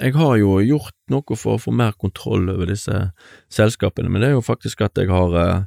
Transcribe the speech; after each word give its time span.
jeg 0.00 0.16
har 0.16 0.36
jo 0.40 0.58
gjort 0.64 0.96
noe 1.12 1.36
for 1.36 1.56
å 1.56 1.60
få 1.60 1.72
mer 1.76 1.92
kontroll 2.00 2.48
over 2.52 2.70
disse 2.70 2.96
selskapene, 3.52 4.08
men 4.08 4.22
det 4.22 4.30
er 4.30 4.38
jo 4.38 4.44
faktisk 4.44 4.82
at 4.86 4.96
jeg 4.98 5.10
har 5.12 5.36
eh, 5.36 5.66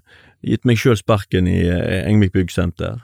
gitt 0.54 0.66
meg 0.67 0.79
sjøl 0.82 0.98
sparken 1.00 1.50
i 1.50 1.59
eh, 1.70 2.02
Engvik 2.08 2.33
Byggsenter. 2.35 3.04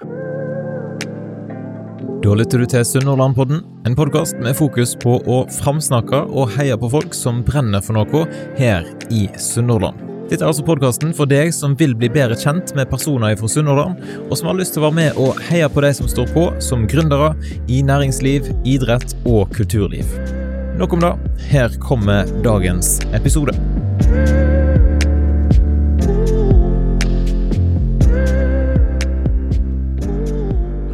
Da 2.19 2.35
lytter 2.35 2.59
du 2.59 2.67
til 2.67 2.83
Sunnhordlandpodden, 2.83 3.61
en 3.87 3.95
podkast 3.95 4.41
med 4.43 4.57
fokus 4.57 4.95
på 4.99 5.21
å 5.23 5.39
framsnakke 5.61 6.25
og 6.27 6.51
heie 6.57 6.75
på 6.79 6.89
folk 6.91 7.15
som 7.15 7.43
brenner 7.47 7.83
for 7.85 7.95
noe 7.95 8.25
her 8.59 8.87
i 9.13 9.27
Sunnhordland. 9.39 10.05
Dette 10.29 10.43
er 10.43 10.51
altså 10.51 10.65
podkasten 10.65 11.13
for 11.17 11.29
deg 11.29 11.49
som 11.55 11.73
vil 11.79 11.95
bli 11.97 12.09
bedre 12.13 12.35
kjent 12.37 12.75
med 12.77 12.89
personer 12.91 13.37
fra 13.39 13.49
Sunnhordland, 13.49 14.03
og 14.27 14.35
som 14.37 14.51
har 14.51 14.59
lyst 14.59 14.75
til 14.75 14.83
å 14.83 14.89
være 14.89 14.99
med 14.99 15.21
og 15.21 15.39
heie 15.47 15.69
på 15.71 15.85
de 15.85 15.93
som 16.01 16.11
står 16.11 16.29
på 16.35 16.49
som 16.61 16.85
gründere 16.89 17.31
i 17.71 17.81
næringsliv, 17.85 18.51
idrett 18.67 19.17
og 19.23 19.49
kulturliv. 19.55 20.38
Nok 20.79 20.93
om 20.93 20.99
det. 20.99 21.19
Her 21.39 21.69
kommer 21.69 22.25
dagens 22.43 23.01
episode. 23.13 23.51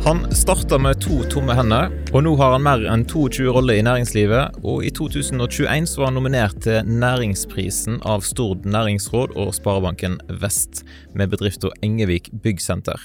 Han 0.05 0.32
starta 0.32 0.77
med 0.77 1.02
to 1.02 1.20
tomme 1.30 1.54
hender, 1.54 1.94
og 2.13 2.26
nå 2.26 2.34
har 2.41 2.55
han 2.55 2.66
mer 2.66 2.88
enn 2.90 3.05
22 3.05 3.46
roller 3.54 3.77
i 3.77 3.86
næringslivet. 3.86 4.58
Og 4.66 4.82
i 4.90 4.90
2021 4.90 5.86
så 5.91 6.02
var 6.02 6.10
han 6.10 6.18
nominert 6.18 6.58
til 6.66 6.90
Næringsprisen 6.90 8.02
av 8.02 8.26
Stord 8.26 8.66
næringsråd 8.66 9.38
og 9.38 9.54
Sparebanken 9.54 10.18
Vest 10.41 10.82
med 11.13 11.30
bedriften 11.30 11.77
Engevik 11.86 12.34
Byggsenter. 12.34 12.98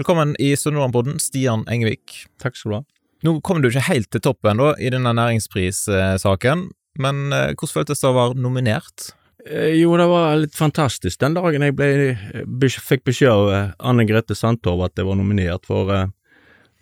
Velkommen 0.00 0.32
i 0.40 0.54
Sunnhordlandpodden, 0.56 1.20
Stian 1.20 1.68
Engevik. 1.68 2.22
Takk 2.40 2.56
skal 2.56 2.70
du 2.70 2.80
ha. 2.80 2.84
Nå 3.24 3.38
kom 3.46 3.62
du 3.64 3.70
ikke 3.70 3.86
helt 3.88 4.10
til 4.12 4.20
toppen 4.24 4.60
da, 4.60 4.72
i 4.76 4.90
denne 4.92 5.14
næringsprissaken, 5.16 6.66
men 7.00 7.22
eh, 7.32 7.52
hvordan 7.56 7.72
føltes 7.78 8.02
det 8.02 8.10
å 8.10 8.16
være 8.18 8.40
nominert? 8.44 9.06
Eh, 9.46 9.72
Jo, 9.80 9.94
det 10.00 10.08
var 10.10 10.36
litt 10.42 10.56
fantastisk 10.56 11.20
den 11.22 11.36
dagen 11.38 11.64
jeg 11.64 11.76
ble, 11.78 11.88
fikk 12.68 13.06
beskjed 13.08 13.32
av 13.32 13.48
eh, 13.54 13.72
Anne 13.80 14.04
Grete 14.08 14.36
Sandtorv 14.36 14.84
at 14.86 15.00
jeg 15.00 15.08
var 15.08 15.16
nominert, 15.20 15.64
for 15.68 15.88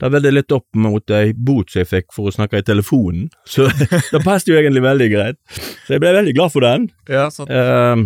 det 0.03 0.11
veide 0.11 0.33
litt 0.35 0.51
opp 0.51 0.67
mot 0.75 1.13
ei 1.15 1.31
bot 1.31 1.71
som 1.71 1.85
jeg 1.85 1.91
fikk 1.93 2.09
for 2.17 2.27
å 2.27 2.35
snakke 2.35 2.59
i 2.59 2.67
telefonen, 2.67 3.29
så 3.47 3.69
det 4.13 4.23
passet 4.27 4.51
jo 4.51 4.59
egentlig 4.59 4.83
veldig 4.83 5.09
greit. 5.15 5.39
Så 5.87 5.95
jeg 5.95 6.03
ble 6.03 6.11
veldig 6.17 6.35
glad 6.35 6.51
for 6.55 6.67
den. 6.67 6.89
Ja, 7.07 7.29
sant. 7.31 7.53
Eh, 7.55 8.03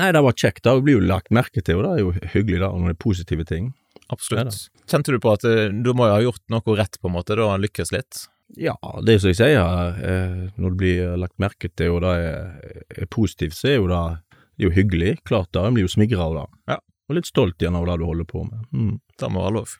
nei, 0.00 0.08
det 0.16 0.24
var 0.24 0.38
kjekt, 0.38 0.64
det 0.64 0.78
blir 0.86 0.96
jo 0.96 1.04
lagt 1.04 1.28
merke 1.34 1.60
til, 1.60 1.76
og 1.82 1.84
det 1.84 1.92
er 1.92 2.00
jo 2.06 2.32
hyggelig 2.38 2.62
da, 2.64 2.72
når 2.72 2.94
det 2.94 2.96
er 2.96 3.02
positive 3.04 3.46
ting. 3.52 3.68
Absolutt. 4.10 4.68
Kjente 4.90 5.14
du 5.14 5.20
på 5.22 5.32
at 5.32 5.46
eh, 5.46 5.68
du 5.70 5.92
må 5.94 6.08
jo 6.08 6.16
ha 6.16 6.20
gjort 6.24 6.42
noe 6.52 6.76
rett, 6.78 6.98
på 7.00 7.10
en 7.10 7.16
måte, 7.16 7.38
da, 7.38 7.48
han 7.52 7.62
lykkes 7.62 7.92
litt? 7.94 8.24
Ja, 8.58 8.74
det 9.06 9.14
er 9.14 9.22
som 9.22 9.30
jeg 9.30 9.38
sier, 9.38 9.98
eh, 10.02 10.38
når 10.58 10.72
det 10.72 10.80
blir 10.80 11.16
lagt 11.22 11.36
merke 11.42 11.70
til, 11.70 11.96
og 11.96 12.02
det 12.02 12.14
er 12.18 13.10
positivt, 13.12 13.54
så 13.54 13.70
er 13.70 13.76
jo 13.78 13.90
det, 13.90 14.04
det 14.58 14.66
er 14.66 14.70
jo 14.70 14.76
hyggelig. 14.78 15.12
Klart 15.28 15.52
det, 15.54 15.62
en 15.62 15.76
blir 15.76 15.86
jo 15.86 15.92
smigra 15.92 16.26
av 16.26 16.38
det. 16.38 16.46
Ja. 16.74 16.80
Og 17.10 17.18
litt 17.18 17.30
stolt 17.30 17.62
igjen 17.62 17.78
av 17.78 17.86
det 17.88 17.98
du 17.98 18.06
holder 18.06 18.26
på 18.26 18.44
med. 18.46 18.66
Mm. 18.70 18.96
Det 19.18 19.30
må 19.34 19.42
være 19.42 19.56
lov. 19.58 19.76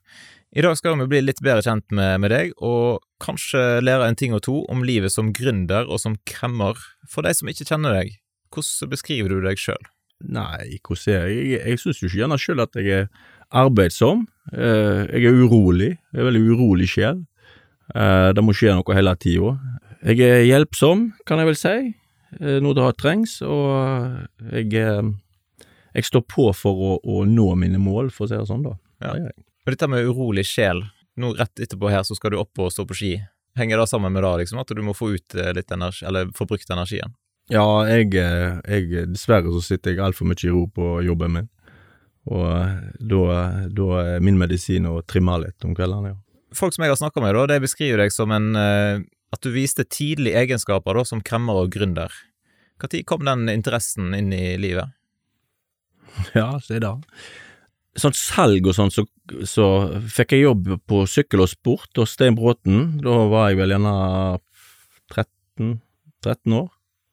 I 0.50 0.64
dag 0.66 0.74
skal 0.74 0.96
vi 0.98 1.06
bli 1.12 1.20
litt 1.22 1.42
bedre 1.46 1.62
kjent 1.62 1.92
med, 1.94 2.16
med 2.22 2.32
deg, 2.34 2.54
og 2.58 3.04
kanskje 3.22 3.78
lære 3.84 4.08
en 4.10 4.18
ting 4.18 4.34
og 4.34 4.42
to 4.46 4.56
om 4.70 4.82
livet 4.86 5.14
som 5.14 5.30
gründer 5.34 5.86
og 5.86 6.02
som 6.02 6.16
kremmer. 6.26 6.78
For 7.10 7.26
de 7.26 7.34
som 7.38 7.50
ikke 7.50 7.68
kjenner 7.68 7.94
deg, 8.00 8.16
hvordan 8.50 8.90
beskriver 8.90 9.30
du 9.30 9.46
deg 9.46 9.62
sjøl? 9.62 9.90
Nei, 10.26 10.80
hvordan 10.84 11.14
er 11.14 11.30
jeg? 11.30 11.44
Jeg, 11.52 11.60
jeg 11.70 11.80
syns 11.80 12.02
jo 12.02 12.10
ikke 12.10 12.18
gjerne 12.24 12.40
sjøl 12.42 12.64
at 12.66 12.74
jeg 12.76 12.96
er 12.96 13.06
arbeidsom. 13.50 14.26
Eh, 14.52 15.06
jeg 15.14 15.26
er 15.26 15.42
urolig. 15.44 15.94
Jeg 16.12 16.22
er 16.22 16.28
veldig 16.28 16.42
urolig 16.54 16.88
sjel. 16.90 17.24
Eh, 17.94 18.30
det 18.34 18.44
må 18.44 18.54
skje 18.56 18.74
noe 18.76 18.96
hele 18.96 19.14
tida. 19.20 19.56
Jeg 20.06 20.22
er 20.24 20.46
hjelpsom, 20.48 21.10
kan 21.28 21.42
jeg 21.42 21.50
vel 21.50 21.58
si, 21.58 21.74
eh, 22.40 22.60
når 22.62 22.78
det 22.78 22.86
trengs, 23.02 23.40
og 23.44 24.46
jeg, 24.48 24.70
jeg 25.92 26.06
står 26.08 26.24
på 26.24 26.46
for 26.56 26.86
å, 26.86 26.94
å 27.04 27.26
nå 27.28 27.50
mine 27.60 27.80
mål, 27.82 28.08
for 28.14 28.24
å 28.24 28.30
si 28.30 28.38
det 28.38 28.48
sånn, 28.48 28.64
da. 28.64 28.78
Ja. 29.04 29.12
Det. 29.18 29.34
Og 29.66 29.74
dette 29.74 29.90
med 29.92 30.08
urolig 30.08 30.46
sjel, 30.48 30.80
nå 31.20 31.34
rett 31.36 31.60
etterpå 31.60 31.90
her 31.92 32.06
så 32.06 32.16
skal 32.16 32.32
du 32.32 32.40
opp 32.40 32.62
og 32.62 32.72
stå 32.72 32.86
på 32.88 32.96
ski. 32.96 33.12
Henger 33.58 33.82
det 33.82 33.90
sammen 33.90 34.14
med 34.14 34.24
det, 34.24 34.32
liksom, 34.46 34.62
at 34.62 34.72
du 34.72 34.80
må 34.86 34.96
få 34.96 35.10
ut 35.18 35.36
litt 35.58 35.74
energi, 35.74 36.06
eller 36.08 36.30
få 36.38 36.46
brukt 36.48 36.70
energien? 36.72 37.12
Ja, 37.50 37.66
jeg, 37.90 38.14
jeg 38.14 39.08
Dessverre 39.10 39.50
så 39.50 39.60
sitter 39.66 39.92
jeg 39.92 40.04
altfor 40.06 40.28
mye 40.30 40.46
i 40.46 40.52
ro 40.54 40.64
på 40.70 41.00
jobben 41.02 41.34
min, 41.34 41.48
og 42.30 42.46
eh, 42.46 42.74
da, 43.10 43.22
da 43.74 43.88
er 44.04 44.24
min 44.24 44.38
medisin 44.38 44.88
å 44.88 45.00
trimme 45.02 45.36
litt 45.44 45.66
om 45.66 45.74
kveldene, 45.76 46.14
ja. 46.14 46.18
Folk 46.56 46.74
som 46.74 46.82
jeg 46.82 46.90
har 46.90 46.98
snakka 46.98 47.22
med, 47.22 47.36
da, 47.36 47.46
de 47.52 47.62
beskriver 47.62 48.02
deg 48.02 48.10
som 48.14 48.32
en 48.34 48.48
eh, 48.58 49.02
At 49.30 49.44
du 49.46 49.52
viste 49.54 49.84
tidlige 49.86 50.40
egenskaper 50.40 50.98
da, 50.98 51.04
som 51.06 51.20
kremmer 51.22 51.60
og 51.60 51.70
gründer. 51.70 52.10
Når 52.82 53.04
kom 53.06 53.22
den 53.28 53.46
interessen 53.52 54.14
inn 54.16 54.32
i 54.34 54.56
livet? 54.58 54.90
Ja, 56.34 56.58
si 56.58 56.80
da. 56.82 56.96
Sånn 57.98 58.14
salg 58.16 58.66
og 58.66 58.74
sånn, 58.74 58.90
så, 58.94 59.04
så 59.46 59.66
fikk 60.10 60.34
jeg 60.34 60.48
jobb 60.48 60.68
på 60.90 61.04
Sykkel 61.10 61.44
og 61.44 61.50
Sport 61.52 62.00
hos 62.00 62.16
Stein 62.16 62.34
Bråten. 62.38 62.98
Da 63.04 63.14
var 63.30 63.50
jeg 63.50 63.60
vel 63.60 63.74
gjerne 63.74 63.94
13, 65.14 65.76
13 66.24 66.58
år. 66.58 66.68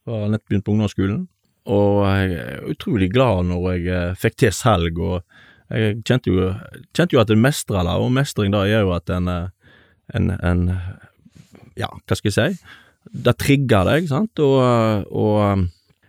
Var 0.09 0.29
nett 0.33 0.45
begynt 0.47 0.65
på 0.65 0.73
ungdomsskolen. 0.73 1.25
Og 1.67 2.01
jeg 2.07 2.37
er 2.39 2.65
utrolig 2.71 3.09
glad 3.11 3.49
når 3.49 3.67
jeg 3.73 3.91
eh, 3.91 4.17
fikk 4.19 4.39
til 4.43 4.55
salg, 4.55 4.99
og 4.99 5.21
jeg 5.73 5.99
kjente 6.07 6.31
jo, 6.31 6.51
kjente 6.95 7.17
jo 7.17 7.21
at 7.23 7.31
en 7.33 7.43
mestrer 7.43 7.83
det, 7.83 7.95
og 7.99 8.13
mestring 8.15 8.53
da 8.55 8.63
gjør 8.69 8.87
jo 8.87 8.95
at 8.95 9.13
en, 9.17 9.31
eh, 9.33 9.77
en, 10.15 10.33
en 10.39 10.67
Ja, 11.77 11.91
hva 11.91 12.17
skal 12.17 12.31
jeg 12.31 12.37
si? 12.37 12.75
Det 13.07 13.35
trigger 13.39 13.87
deg, 13.87 14.07
sant, 14.09 14.39
og, 14.43 15.05
og 15.11 15.67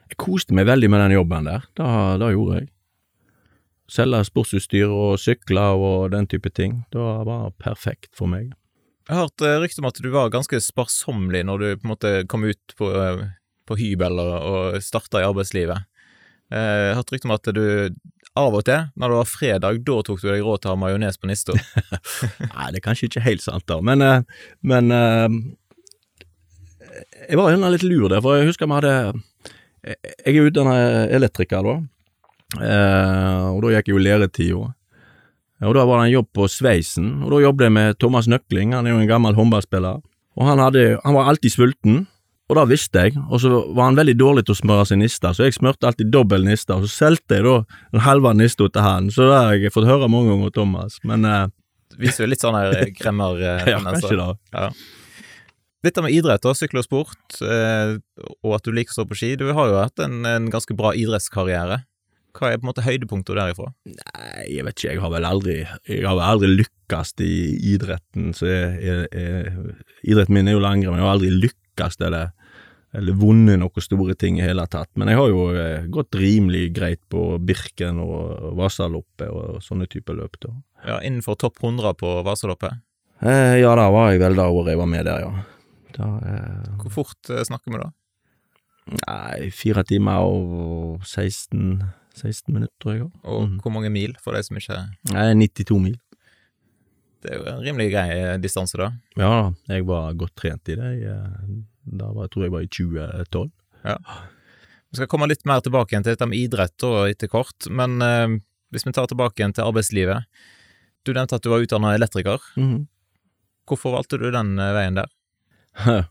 jeg 0.09 0.19
koste 0.19 0.57
meg 0.57 0.67
veldig 0.71 0.89
med 0.91 1.05
den 1.05 1.19
jobben 1.19 1.51
der. 1.51 1.67
Det, 1.77 2.31
gjorde 2.33 2.61
jeg 2.63 2.71
selge 3.89 4.21
sportsutstyr 4.29 4.93
og 4.93 5.19
sykler 5.21 5.81
og 5.81 6.13
den 6.13 6.29
type 6.29 6.51
ting. 6.55 6.83
Det 6.93 7.01
var 7.01 7.53
perfekt 7.61 8.13
for 8.17 8.31
meg. 8.31 8.53
Jeg 9.09 9.17
har 9.17 9.25
hørt 9.25 9.45
eh, 9.45 9.57
rykte 9.63 9.81
om 9.81 9.89
at 9.89 10.01
du 10.05 10.11
var 10.13 10.33
ganske 10.33 10.61
sparsommelig 10.61 11.47
når 11.49 11.63
du 11.63 11.69
på 11.79 11.87
en 11.87 11.93
måte 11.95 12.11
kom 12.29 12.45
ut 12.45 12.75
på, 12.77 12.91
eh, 12.93 13.23
på 13.69 13.77
hybel 13.79 14.21
og, 14.23 14.35
og 14.51 14.79
starta 14.85 15.23
i 15.23 15.27
arbeidslivet. 15.29 15.85
Eh, 16.53 16.59
Jeg 16.59 16.95
har 16.95 17.01
hørt 17.03 17.13
rykte 17.15 17.29
om 17.29 17.35
at 17.37 17.51
du 17.55 17.65
av 18.39 18.55
og 18.55 18.63
til, 18.69 18.85
når 18.95 19.11
det 19.11 19.19
var 19.19 19.29
fredag, 19.31 19.79
da 19.87 19.97
tok 20.07 20.21
du 20.23 20.29
deg 20.31 20.45
råd 20.47 20.63
til 20.63 20.71
å 20.71 20.75
ha 20.77 20.79
majones 20.79 21.19
på 21.19 21.27
nista. 21.31 21.57
Nei, 22.53 22.69
det 22.73 22.79
er 22.81 22.85
kanskje 22.85 23.09
ikke 23.09 23.25
helt 23.25 23.43
sant, 23.43 23.67
da, 23.71 23.81
men, 23.85 24.05
eh, 24.05 24.45
men 24.63 24.95
eh, 24.95 25.29
Jeg 27.29 27.39
var 27.41 27.57
litt 27.75 27.87
lur 27.87 28.09
der, 28.13 28.23
for 28.25 28.39
jeg 28.39 28.49
husker 28.49 28.69
vi 28.71 28.79
hadde 28.79 28.95
Jeg 29.85 30.35
er 30.35 30.49
utdanna 30.49 30.77
elektriker, 31.19 31.67
da. 31.67 31.77
Og 32.59 33.59
da 33.63 33.71
gikk 33.75 33.91
jeg 33.91 33.95
jo 33.95 34.01
læretida. 34.01 34.61
Og 35.67 35.75
da 35.75 35.85
var 35.85 36.01
det 36.01 36.09
en 36.09 36.15
jobb 36.15 36.29
på 36.37 36.47
Sveisen, 36.51 37.11
og 37.25 37.33
da 37.35 37.41
jobbet 37.43 37.67
jeg 37.67 37.75
med 37.75 37.99
Thomas 37.99 38.29
Nøkling, 38.31 38.77
han 38.77 38.87
er 38.87 38.95
jo 38.95 39.01
en 39.03 39.11
gammel 39.11 39.35
håndballspiller. 39.35 39.99
Og 40.39 40.47
han, 40.47 40.61
hadde, 40.63 40.85
han 41.03 41.17
var 41.17 41.31
alltid 41.33 41.55
sulten, 41.55 42.05
og 42.49 42.57
det 42.57 42.65
visste 42.71 43.05
jeg, 43.05 43.17
og 43.29 43.43
så 43.43 43.51
var 43.77 43.91
han 43.91 43.99
veldig 43.99 44.15
dårlig 44.17 44.47
til 44.49 44.55
å 44.55 44.61
smøre 44.63 44.87
sin 44.89 45.03
niste, 45.05 45.33
så 45.37 45.45
jeg 45.45 45.59
smurte 45.59 45.89
alltid 45.91 46.09
dobbel 46.15 46.47
niste, 46.49 46.73
og 46.73 46.87
så 46.87 47.05
solgte 47.05 47.37
jeg 47.37 47.45
da 47.45 47.57
en 47.93 48.05
halve 48.07 48.33
niste 48.39 48.69
til 48.73 48.85
han, 48.85 49.11
så 49.13 49.27
det 49.29 49.41
har 49.41 49.59
jeg 49.59 49.75
fått 49.75 49.89
høre 49.89 50.09
mange 50.09 50.33
ganger 50.33 50.55
Thomas, 50.57 50.97
men 51.09 51.29
eh, 51.29 51.49
Viser 51.99 52.25
jo 52.25 52.31
litt 52.31 52.43
sånn 52.45 52.55
her 52.55 52.93
kremmer 52.95 53.41
eh, 53.43 53.69
ja, 53.73 53.81
kanskje 53.83 54.15
det. 54.15 54.31
Ja. 54.55 54.69
Dette 55.87 56.03
med 56.05 56.15
idrett, 56.15 56.43
da, 56.45 56.53
sykkel 56.55 56.81
og 56.81 56.87
sport, 56.87 57.39
eh, 57.43 57.97
og 58.43 58.57
at 58.57 58.67
du 58.67 58.73
liker 58.75 58.93
å 58.93 58.99
stå 59.01 59.07
på 59.09 59.19
ski. 59.19 59.31
Du 59.41 59.47
har 59.51 59.71
jo 59.71 59.79
hatt 59.79 60.03
en, 60.05 60.21
en 60.27 60.49
ganske 60.53 60.75
bra 60.79 60.93
idrettskarriere. 60.99 61.81
Hva 62.39 62.53
er 62.53 62.61
på 62.61 62.67
en 62.67 62.71
måte 62.71 62.85
høydepunktet 62.87 63.39
derifra? 63.39 63.71
Nei, 63.89 64.45
jeg 64.53 64.67
vet 64.67 64.77
ikke, 64.77 64.91
jeg 64.93 65.03
har 65.03 65.11
vel 65.11 65.27
aldri 65.27 65.55
Jeg 65.63 66.05
har 66.05 66.19
vel 66.19 66.27
aldri 66.27 66.51
lykkes 66.61 67.15
i 67.25 67.33
idretten, 67.73 68.31
så 68.37 68.47
jeg, 68.51 68.75
jeg, 68.85 69.07
jeg, 69.11 69.79
idretten 70.13 70.37
min 70.37 70.51
er 70.51 70.59
jo 70.59 70.63
langrenn, 70.63 70.93
men 70.93 71.03
jeg 71.03 71.09
har 71.09 71.17
aldri 71.17 71.33
lykkes 71.35 71.68
eller, 71.81 72.31
eller 72.95 73.13
vunnet 73.21 73.59
noen 73.61 73.85
store 73.85 74.15
ting 74.19 74.39
i 74.39 74.45
hele 74.47 74.65
tatt. 74.67 74.89
Men 74.97 75.09
jeg 75.09 75.17
har 75.21 75.29
jo 75.29 75.43
eh, 75.55 75.87
gått 75.93 76.15
rimelig 76.19 76.73
greit 76.77 77.01
på 77.13 77.39
Birken 77.41 78.01
og 78.05 78.55
Vasaloppet 78.59 79.29
og 79.31 79.63
sånne 79.63 79.87
typer 79.91 80.15
løp, 80.19 80.39
da. 80.41 80.55
Ja, 80.87 80.99
Innenfor 81.03 81.37
topp 81.37 81.59
100 81.63 81.95
på 81.99 82.23
Vasaloppet. 82.27 82.79
Eh, 83.23 83.59
ja, 83.61 83.75
da 83.75 83.89
var 83.91 84.13
jeg 84.13 84.21
vel 84.23 84.37
det 84.39 84.45
året 84.47 84.75
jeg 84.75 84.79
var 84.79 84.87
med 84.87 85.05
der, 85.09 85.21
ja. 85.27 85.45
Da, 85.99 86.09
eh, 86.23 86.75
Hvor 86.85 86.91
fort 87.01 87.31
eh, 87.35 87.43
snakker 87.49 87.73
vi 87.75 87.79
da? 87.83 87.89
nei, 88.89 89.51
fire 89.53 89.83
timer 89.85 90.23
og 90.25 91.03
16, 91.05 91.83
16 92.17 92.55
minutter, 92.55 92.73
tror 92.81 92.95
jeg. 92.95 93.09
Og 93.25 93.43
Mhm. 93.49 93.59
hvor 93.61 93.73
mange 93.75 93.91
mil, 93.93 94.15
for 94.23 94.33
de 94.33 94.43
som 94.43 94.57
ikke 94.57 94.79
Nei, 95.13 95.35
92 95.35 95.79
mil. 95.83 95.97
Det 97.21 97.33
er 97.33 97.39
jo 97.41 97.45
en 97.51 97.65
rimelig 97.67 97.91
grei 97.93 98.09
eh, 98.15 98.37
distanse, 98.39 98.79
da. 98.79 98.93
Ja, 99.19 99.51
jeg 99.69 99.85
var 99.87 100.15
godt 100.15 100.37
trent 100.37 100.69
i 100.71 100.77
det. 100.79 100.91
Jeg, 101.03 101.65
da 101.93 102.11
var, 102.17 102.29
tror 102.33 102.47
jeg 102.47 102.55
var 102.55 102.67
i 102.67 102.71
2012. 102.73 103.49
Ja. 103.87 103.97
Vi 104.89 105.01
skal 105.01 105.09
komme 105.11 105.29
litt 105.29 105.45
mer 105.49 105.63
tilbake 105.65 105.93
igjen 105.95 106.05
til 106.07 106.15
dette 106.15 106.29
med 106.29 106.41
idrett 106.41 106.87
og 106.89 107.01
etter 107.09 107.31
kort, 107.33 107.69
men 107.71 107.99
eh, 108.05 108.39
hvis 108.73 108.87
vi 108.87 108.95
tar 108.97 109.09
tilbake 109.11 109.41
igjen 109.41 109.57
til 109.57 109.69
arbeidslivet. 109.69 110.29
Du 111.07 111.13
nevnte 111.15 111.39
at 111.39 111.45
du 111.45 111.51
var 111.53 111.65
utdanna 111.65 111.95
elektriker. 111.97 112.43
Mhm. 112.61 112.87
Hvorfor 113.69 113.99
valgte 113.99 114.17
du 114.21 114.31
den 114.33 114.57
eh, 114.59 114.77
veien 114.77 115.03
der? 115.03 115.13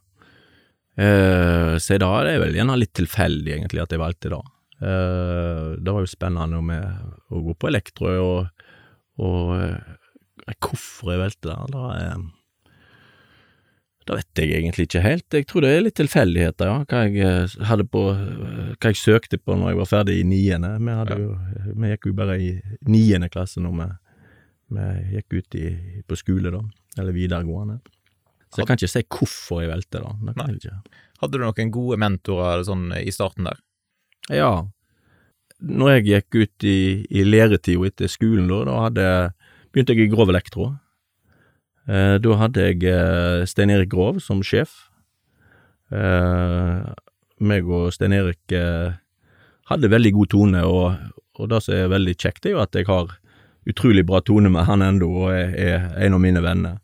Eh, 0.97 1.75
så 1.77 1.99
da 2.01 2.07
det 2.25 2.31
er 2.33 2.39
vel 2.41 2.55
gjerne 2.57 2.73
litt 2.81 2.95
tilfeldig, 2.97 3.51
egentlig, 3.53 3.83
at 3.83 3.91
jeg 3.93 4.01
valgte 4.01 4.31
det. 4.33 4.39
Eh, 4.81 5.65
det 5.77 5.93
var 5.93 6.01
jo 6.01 6.09
spennende 6.09 6.61
med 6.65 7.29
å 7.29 7.41
gå 7.45 7.53
på 7.53 7.69
elektro, 7.69 8.09
og, 8.17 8.63
og 9.21 9.51
eh, 9.61 10.55
hvorfor 10.57 11.11
jeg 11.13 11.21
valgte 11.21 11.51
det, 11.51 11.57
da 11.75 11.83
eh, 11.99 12.15
det 14.07 14.15
vet 14.15 14.39
jeg 14.39 14.55
egentlig 14.55 14.87
ikke 14.87 15.03
helt. 15.03 15.25
Jeg 15.35 15.45
tror 15.49 15.65
det 15.65 15.71
er 15.73 15.81
litt 15.83 15.97
tilfeldigheter, 15.99 16.69
ja. 16.69 16.75
Hva 16.87 17.03
jeg 17.03 17.23
eh, 17.27 17.55
hadde 17.67 17.85
på 17.91 18.03
eh, 18.13 18.69
Hva 18.77 18.91
jeg 18.93 18.99
søkte 19.01 19.39
på 19.41 19.57
når 19.57 19.73
jeg 19.73 19.79
var 19.81 19.89
ferdig 19.89 20.15
i 20.21 20.27
niende. 20.27 20.69
Vi, 20.79 20.95
hadde 21.01 21.17
jo, 21.19 21.33
vi 21.73 21.91
gikk 21.91 22.07
jo 22.09 22.15
bare 22.21 22.37
i 22.39 22.53
niende 22.87 23.29
klasse 23.33 23.63
når 23.63 23.75
vi, 23.81 23.89
vi 24.77 24.87
gikk 25.17 25.37
ut 25.37 25.59
i, 25.59 25.67
på 26.07 26.19
skole, 26.19 26.53
da. 26.55 26.63
Eller 27.01 27.15
videregående. 27.15 27.81
Så 28.47 28.63
jeg 28.63 28.69
kan 28.69 28.79
ikke 28.79 28.93
si 28.93 29.03
hvorfor 29.03 29.61
jeg 29.65 29.73
valgte 29.73 29.99
det. 29.99 30.15
det 30.29 30.37
kan 30.37 30.53
jeg 30.53 30.61
ikke. 30.61 31.03
Hadde 31.21 31.35
du 31.35 31.43
noen 31.43 31.75
gode 31.75 31.99
mentorer 31.99 32.63
sånn 32.65 32.89
i 32.95 33.11
starten 33.11 33.49
der? 33.49 33.59
Ja. 34.31 34.51
Når 35.59 35.97
jeg 35.97 36.07
gikk 36.07 36.37
ut 36.39 36.67
i, 36.69 36.79
i 37.11 37.27
læretida 37.27 37.89
etter 37.89 38.11
skolen, 38.11 38.47
da, 38.47 38.63
da 38.69 38.81
hadde, 38.85 39.07
begynte 39.73 39.97
jeg 39.97 40.07
i 40.07 40.13
grov 40.15 40.31
elektro. 40.31 40.71
Eh, 41.87 42.17
da 42.19 42.37
hadde 42.41 42.65
jeg 42.65 42.83
eh, 42.91 43.45
Stein 43.47 43.71
Erik 43.71 43.91
Grov 43.93 44.19
som 44.23 44.43
sjef. 44.45 44.89
Eh, 45.87 46.87
meg 47.39 47.69
og 47.71 47.93
Stein 47.95 48.15
Erik 48.17 48.55
hadde 49.67 49.91
veldig 49.91 50.11
god 50.15 50.31
tone, 50.33 50.63
og, 50.65 50.97
og 51.37 51.49
det 51.51 51.61
som 51.63 51.75
er 51.75 51.91
veldig 51.91 52.15
kjekt, 52.17 52.47
er 52.47 52.55
jo 52.55 52.63
at 52.63 52.75
jeg 52.75 52.87
har 52.89 53.13
utrolig 53.67 54.05
bra 54.07 54.21
tone 54.23 54.49
med 54.51 54.65
han 54.67 54.83
ennå, 54.83 55.09
og 55.23 55.31
er, 55.35 55.51
er 55.59 55.87
en 56.07 56.15
av 56.15 56.23
mine 56.23 56.43
venner. 56.43 56.77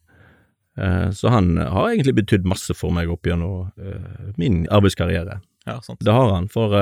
Så 1.16 1.30
han 1.32 1.56
har 1.58 1.88
egentlig 1.88 2.16
betydd 2.18 2.48
masse 2.50 2.74
for 2.76 2.94
meg 2.94 3.10
opp 3.14 3.26
gjennom 3.30 3.70
min 4.42 4.64
arbeidskarriere. 4.74 5.38
Ja, 5.70 5.78
sant. 5.86 6.02
Det 6.04 6.14
har 6.14 6.34
han, 6.34 6.50
for 6.52 6.76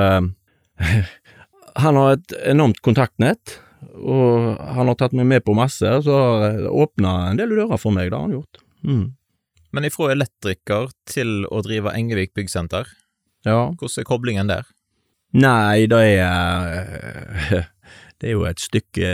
han 1.85 1.99
har 2.01 2.17
et 2.17 2.35
enormt 2.49 2.81
kontaktnett, 2.83 3.59
og 3.95 4.57
han 4.75 4.87
har 4.91 4.97
tatt 4.99 5.13
meg 5.17 5.25
med 5.29 5.43
på 5.45 5.55
masse, 5.57 5.87
så 6.05 6.17
har 6.41 6.67
åpna 6.69 7.15
en 7.31 7.39
del 7.41 7.53
dører 7.55 7.79
for 7.81 7.91
meg, 7.95 8.11
det 8.11 8.17
har 8.19 8.27
han 8.27 8.35
gjort. 8.37 8.61
Mm. 8.85 9.03
Men 9.71 9.87
ifra 9.87 10.11
elektriker 10.13 10.91
til 11.09 11.45
å 11.49 11.61
drive 11.65 11.93
Engevik 11.95 12.33
byggsenter, 12.37 12.85
Ja. 13.45 13.71
hvordan 13.73 13.99
er 14.03 14.05
koblingen 14.05 14.47
der? 14.51 14.65
Nei, 15.33 15.87
det 15.87 16.01
er 16.19 17.67
Det 18.21 18.29
er 18.29 18.35
jo 18.35 18.43
et 18.45 18.59
stykke 18.61 19.07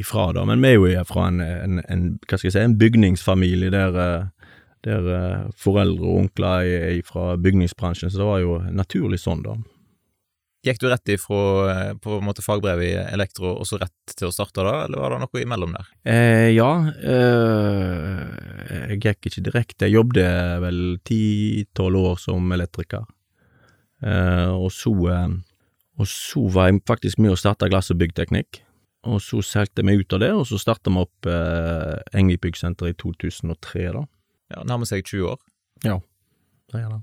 ifra, 0.00 0.32
da, 0.34 0.42
men 0.44 0.58
vi 0.64 0.72
er 0.72 0.80
jo 0.80 1.04
fra 1.06 1.28
en, 1.30 1.38
en, 1.40 1.76
en 1.86 2.00
hva 2.26 2.34
skal 2.34 2.48
jeg 2.48 2.54
si, 2.56 2.62
en 2.64 2.78
bygningsfamilie 2.80 3.70
der, 3.70 3.94
eh, 3.94 4.48
der 4.82 5.06
eh, 5.14 5.44
foreldre 5.54 6.02
og 6.02 6.16
onkler 6.24 6.66
er 6.66 6.98
fra 7.06 7.36
bygningsbransjen, 7.38 8.10
så 8.10 8.18
det 8.18 8.26
var 8.26 8.40
jo 8.42 8.56
naturlig 8.74 9.20
sånn, 9.22 9.44
da. 9.46 9.54
Gikk 10.64 10.78
du 10.80 10.86
rett 10.88 11.10
ifra 11.12 11.38
eh, 11.70 11.90
på 12.00 12.18
en 12.18 12.24
måte 12.24 12.40
fagbrevet 12.44 12.86
i 12.86 12.92
elektro 13.12 13.50
og 13.52 13.66
så 13.68 13.76
rett 13.82 14.14
til 14.16 14.30
å 14.30 14.32
starte 14.32 14.64
da, 14.64 14.86
eller 14.86 15.02
var 15.02 15.12
det 15.12 15.18
noe 15.20 15.42
imellom 15.42 15.74
der? 15.76 15.90
Eh, 16.08 16.50
ja, 16.56 16.70
eh, 17.04 18.86
jeg 18.94 19.02
gikk 19.04 19.28
ikke 19.28 19.44
direkte. 19.50 19.88
Jeg 19.88 19.98
jobbet 19.98 20.62
vel 20.64 20.80
ti-tolv 21.04 22.00
år 22.14 22.22
som 22.22 22.54
elektriker. 22.56 23.04
Eh, 24.04 24.50
og 24.52 24.70
så 24.72 24.92
eh, 25.12 25.34
Og 26.00 26.08
så 26.10 26.40
var 26.50 26.70
jeg 26.72 26.80
faktisk 26.88 27.20
med 27.22 27.30
å 27.30 27.38
starte 27.38 27.68
Glass 27.70 27.92
og 27.92 28.00
byggteknikk. 28.00 28.62
Og 29.06 29.20
så 29.22 29.38
solgte 29.44 29.84
meg 29.84 30.00
ut 30.00 30.14
av 30.16 30.22
det, 30.24 30.30
og 30.34 30.46
så 30.48 30.58
starta 30.58 30.90
vi 30.90 31.02
opp 31.04 31.28
eh, 31.28 32.00
Engvik 32.18 32.40
byggsenter 32.48 32.88
i 32.90 32.96
2003, 32.98 33.84
da. 33.94 34.02
Ja, 34.54 34.64
Nærmer 34.64 34.88
seg 34.88 35.04
20 35.04 35.28
år. 35.34 35.38
Ja, 35.84 36.00
Det 36.72 36.80
er 36.80 36.88
det. 36.88 37.02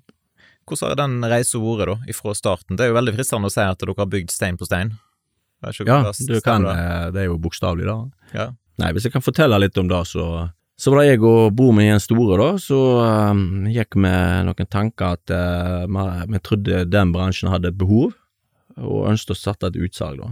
Hvordan 0.71 0.89
har 0.93 0.99
den 1.03 1.21
reisa 1.31 1.59
vært, 1.61 1.89
da, 1.91 1.95
ifra 2.11 2.33
starten? 2.37 2.77
Det 2.79 2.85
er 2.85 2.91
jo 2.93 2.97
veldig 2.97 3.13
fristende 3.17 3.49
å 3.51 3.53
si 3.53 3.61
at 3.63 3.79
dere 3.83 3.95
har 3.97 4.07
bygd 4.11 4.31
stein 4.31 4.57
på 4.57 4.65
stein. 4.69 4.93
Ja, 5.61 5.71
du 5.75 5.85
kan, 6.41 6.63
det. 6.65 6.71
eh, 6.73 7.21
er 7.21 7.27
jo 7.27 7.37
bokstavelig, 7.37 7.85
da. 7.85 7.97
Ja. 8.33 8.47
Nei, 8.81 8.91
hvis 8.95 9.03
jeg 9.05 9.13
kan 9.13 9.21
fortelle 9.21 9.59
litt 9.61 9.77
om 9.77 9.87
det, 9.91 9.99
så 10.09 10.49
Så 10.81 10.89
var 10.89 11.03
det 11.03 11.11
jeg 11.11 11.21
og 11.27 11.51
bror 11.53 11.73
min 11.77 11.85
Jens 11.91 12.07
Store, 12.07 12.37
da, 12.39 12.55
så 12.57 12.77
um, 13.29 13.67
gikk 13.69 13.93
vi 13.99 14.09
noen 14.47 14.69
tanker 14.71 15.13
at 15.19 15.29
eh, 15.29 15.83
vi- 15.85 16.39
trodde 16.41 16.79
den 16.89 17.11
bransjen 17.13 17.51
hadde 17.53 17.67
et 17.69 17.77
behov, 17.77 18.15
og 18.81 19.05
ønsket 19.11 19.35
å 19.35 19.37
sette 19.37 19.67
et 19.69 19.77
utsalg, 19.77 20.17
da. 20.23 20.31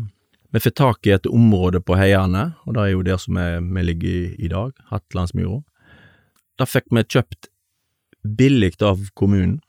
Vi 0.52 0.60
fikk 0.64 0.76
tak 0.80 1.06
i 1.06 1.12
et 1.14 1.28
område 1.30 1.84
på 1.86 1.94
Heiane, 2.00 2.56
og 2.66 2.74
det 2.74 2.82
er 2.82 2.92
jo 2.96 3.04
der 3.06 3.18
som 3.22 3.38
vi 3.38 3.82
ligger 3.86 4.10
i, 4.10 4.36
i 4.42 4.48
dag, 4.50 4.72
Hatlandsmyra. 4.90 5.60
Da 6.58 6.66
fikk 6.66 6.90
vi 6.90 7.04
kjøpt 7.06 7.52
billig 8.26 8.74
av 8.82 9.06
kommunen, 9.14 9.60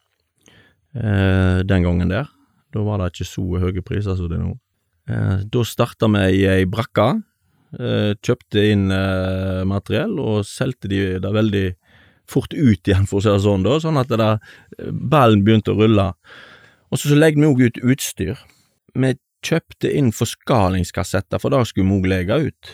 eh, 0.94 1.60
den 1.66 1.86
gangen 1.86 2.12
der. 2.12 2.28
Da 2.70 2.84
var 2.86 3.00
det 3.00 3.12
ikke 3.12 3.28
så 3.30 3.46
høye 3.62 3.82
priser 3.82 4.16
som 4.18 4.30
det 4.30 4.38
er 4.38 4.44
nå. 4.44 4.54
Eh, 5.10 5.36
da 5.50 5.64
starta 5.66 6.08
vi 6.12 6.24
i 6.40 6.44
ei 6.50 6.66
brakke, 6.70 7.08
eh, 7.78 8.12
kjøpte 8.22 8.66
inn 8.72 8.90
eh, 8.94 9.62
materiell 9.68 10.18
og 10.22 10.44
solgte 10.48 10.90
de 10.90 11.18
det 11.22 11.32
veldig 11.34 11.66
fort 12.30 12.54
ut 12.54 12.86
igjen, 12.86 13.08
for 13.10 13.18
å 13.18 13.24
si 13.24 13.32
det 13.32 13.42
sånn, 13.42 13.66
da, 13.66 13.78
sånn 13.82 13.98
at 14.00 14.10
det 14.10 14.20
der, 14.20 14.38
eh, 14.78 14.92
ballen 14.92 15.42
begynte 15.46 15.74
å 15.74 15.80
rulle. 15.80 16.12
Og 16.90 16.98
så, 16.98 17.10
så 17.10 17.18
legger 17.18 17.42
vi 17.42 17.50
òg 17.50 17.64
ut 17.66 17.82
utstyr. 17.94 18.38
Vi 18.94 19.16
kjøpte 19.46 19.90
inn 19.96 20.12
forskalingskassetter, 20.14 21.40
for 21.42 21.52
det 21.52 21.64
skulle 21.68 21.88
vi 21.88 21.98
òg 21.98 22.08
legge 22.12 22.38
ut. 22.50 22.72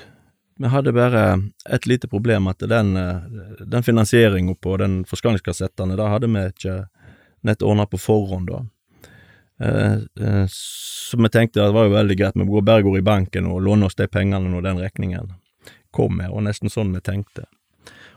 Vi 0.56 0.69
hadde 0.72 0.94
bare 0.96 1.24
et 1.69 1.86
lite 1.88 2.08
problem, 2.08 2.48
at 2.48 2.64
den, 2.64 2.96
eh, 2.96 3.64
den 3.64 3.84
finansieringa 3.86 4.56
på 4.60 4.76
den 4.80 5.02
forskalingskassettene, 5.08 5.96
det 5.96 6.12
hadde 6.12 6.30
vi 6.32 6.44
ikke 6.52 6.76
nett 7.42 7.62
ordna 7.62 7.86
på 7.86 7.98
forhånd, 8.00 8.50
da. 8.50 8.62
Eh, 9.60 9.92
eh, 10.20 10.46
så 10.50 11.16
vi 11.16 11.28
tenkte 11.28 11.62
at 11.62 11.70
det 11.70 11.76
var 11.76 11.88
jo 11.88 11.96
veldig 11.96 12.16
greit, 12.18 12.36
vi 12.36 12.46
går 12.48 12.64
bare 12.66 12.84
går 12.84 12.98
i 12.98 13.04
banken 13.06 13.46
og 13.48 13.62
låner 13.64 13.88
oss 13.88 13.96
de 13.96 14.08
pengene 14.08 14.50
når 14.52 14.64
den 14.68 14.80
regningen 14.84 15.32
kommer, 15.94 16.32
og 16.32 16.44
nesten 16.44 16.72
sånn 16.72 16.92
vi 16.92 17.00
tenkte. 17.00 17.46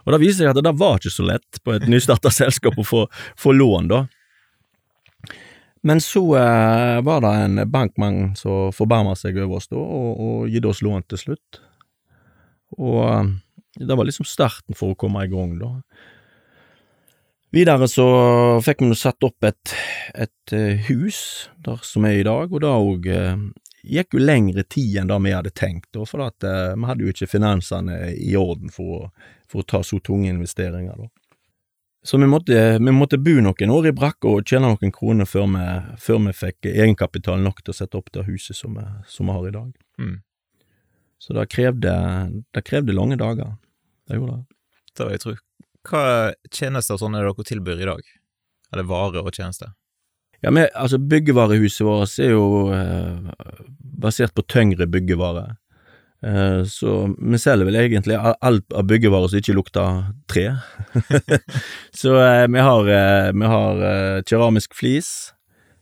Og 0.06 0.14
det 0.14 0.22
viser 0.24 0.44
seg 0.44 0.52
at 0.54 0.64
det 0.64 0.76
var 0.80 1.00
ikke 1.00 1.14
så 1.14 1.26
lett 1.28 1.62
på 1.64 1.76
et 1.76 1.88
nystarta 1.88 2.32
selskap 2.42 2.80
å 2.80 2.88
få, 2.88 3.06
få 3.40 3.56
lån, 3.56 3.92
da. 3.92 4.06
Men 5.82 6.02
så 6.04 6.22
eh, 6.36 7.00
var 7.08 7.22
det 7.24 7.34
en 7.40 7.64
bankmann 7.72 8.34
som 8.36 8.74
forbarma 8.76 9.14
seg 9.16 9.38
over 9.40 9.62
oss 9.62 9.70
da, 9.72 9.80
og, 9.80 10.10
og 10.20 10.50
gitt 10.52 10.68
oss 10.68 10.82
lån 10.84 11.06
til 11.08 11.22
slutt. 11.22 11.62
Og 12.76 13.04
eh, 13.08 13.30
det 13.80 13.96
var 13.96 14.08
liksom 14.10 14.28
starten 14.28 14.76
for 14.76 14.92
å 14.92 15.00
komme 15.00 15.24
i 15.24 15.32
gang, 15.32 15.56
da. 15.62 15.78
Videre 17.52 17.88
så 17.90 18.06
fikk 18.62 18.84
vi 18.86 18.96
satt 18.98 19.26
opp 19.26 19.46
et, 19.48 19.72
et 20.14 20.54
eh, 20.54 20.86
hus 20.86 21.50
der 21.66 21.80
som 21.86 22.06
er 22.06 22.20
i 22.20 22.26
dag, 22.28 22.52
og 22.54 22.62
det 22.62 22.70
òg 22.70 23.08
eh, 23.10 23.40
gikk 23.90 24.14
jo 24.14 24.22
lengre 24.22 24.64
tid 24.70 25.00
enn 25.02 25.10
det 25.10 25.18
vi 25.26 25.34
hadde 25.34 25.54
tenkt, 25.58 25.98
for 25.98 26.28
at, 26.28 26.46
eh, 26.46 26.76
vi 26.76 26.90
hadde 26.90 27.08
jo 27.08 27.16
ikke 27.16 27.32
finansene 27.32 28.12
i 28.14 28.36
orden 28.38 28.70
for 28.74 29.00
å, 29.00 29.10
for 29.50 29.64
å 29.64 29.70
ta 29.74 29.82
så 29.82 29.98
tunge 29.98 30.30
investeringer. 30.30 30.94
da. 30.94 31.10
Så 32.06 32.22
vi 32.22 32.30
måtte, 32.30 32.78
vi 32.78 32.94
måtte 32.96 33.18
bo 33.18 33.34
noen 33.42 33.74
år 33.76 33.90
i 33.90 33.96
brakka 33.98 34.30
og 34.30 34.46
tjene 34.46 34.70
noen 34.70 34.94
kroner 34.94 35.28
før 35.28 35.50
vi, 35.50 35.66
før 36.06 36.22
vi 36.30 36.38
fikk 36.38 36.70
egenkapital 36.70 37.42
nok 37.44 37.64
til 37.64 37.74
å 37.74 37.80
sette 37.82 37.98
opp 37.98 38.14
det 38.14 38.30
huset 38.30 38.56
som 38.62 38.78
vi, 38.78 38.86
som 39.10 39.26
vi 39.26 39.36
har 39.36 39.50
i 39.50 39.58
dag. 39.58 39.74
Mm. 40.00 40.16
Så 41.20 41.36
det 41.36 41.50
krevde, 41.52 41.98
det 42.54 42.68
krevde 42.70 42.96
lange 42.96 43.18
dager. 43.20 43.58
Det 44.08 44.22
gjorde 44.22 44.38
det. 44.38 44.60
Det 44.94 45.06
vil 45.06 45.18
jeg 45.18 45.26
tro. 45.26 45.40
Hva 45.90 46.34
tjenester 46.54 46.96
og 46.98 47.02
sånn 47.02 47.18
er 47.18 47.26
det 47.26 47.34
dere 47.34 47.50
tilbyr 47.50 47.84
i 47.84 47.90
dag? 47.90 48.10
Eller 48.74 48.90
varer 48.90 49.26
og 49.26 49.34
tjenester? 49.34 49.74
Ja, 50.44 50.52
men 50.56 50.70
altså, 50.74 51.00
byggevarehuset 51.02 51.84
vårt 51.84 52.20
er 52.24 52.32
jo 52.32 52.70
eh, 52.72 53.32
basert 54.00 54.36
på 54.38 54.46
tyngre 54.48 54.88
byggevarer. 54.88 55.58
Eh, 56.24 56.62
så 56.68 56.94
vi 57.16 57.40
selger 57.40 57.68
vel 57.68 57.80
egentlig 57.80 58.18
alt 58.20 58.74
av 58.76 58.88
byggevarer 58.88 59.32
som 59.32 59.42
ikke 59.42 59.58
lukter 59.58 60.02
tre. 60.32 60.46
så 62.02 62.16
eh, 62.24 62.46
vi 62.52 62.64
har, 62.64 62.92
eh, 62.96 63.32
vi 63.36 63.52
har 63.54 63.84
eh, 63.92 64.24
keramisk 64.28 64.76
flis, 64.80 65.34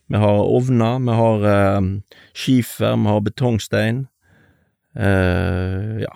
vi 0.10 0.22
har 0.22 0.44
ovner, 0.46 1.02
vi 1.06 1.18
har 1.22 1.50
eh, 1.54 1.82
skifer, 2.34 2.96
vi 2.96 3.14
har 3.14 3.26
betongstein. 3.26 4.06
Ja. 4.98 6.10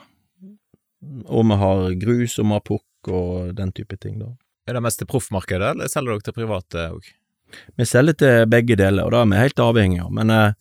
Og 1.29 1.43
vi 1.45 1.57
har 1.62 1.83
grus 2.01 2.39
og 2.41 2.48
vi 2.48 2.55
har 2.55 2.63
pukk 2.65 2.86
og 3.10 3.55
den 3.58 3.72
type 3.72 3.98
ting, 3.98 4.20
da. 4.22 4.29
Er 4.70 4.77
det 4.77 4.84
mest 4.86 5.01
til 5.01 5.10
proffmarkedet, 5.10 5.74
eller 5.74 5.89
selger 5.89 6.13
dere 6.13 6.27
til 6.27 6.38
private 6.38 6.86
òg? 6.93 7.10
Vi 7.75 7.88
selger 7.88 8.15
til 8.22 8.46
begge 8.51 8.77
deler, 8.79 9.03
og 9.03 9.12
det 9.12 9.20
er 9.20 9.31
vi 9.31 9.41
helt 9.41 9.63
avhengige 9.63 10.05
av. 10.05 10.13
Men 10.15 10.29
eh, 10.36 10.53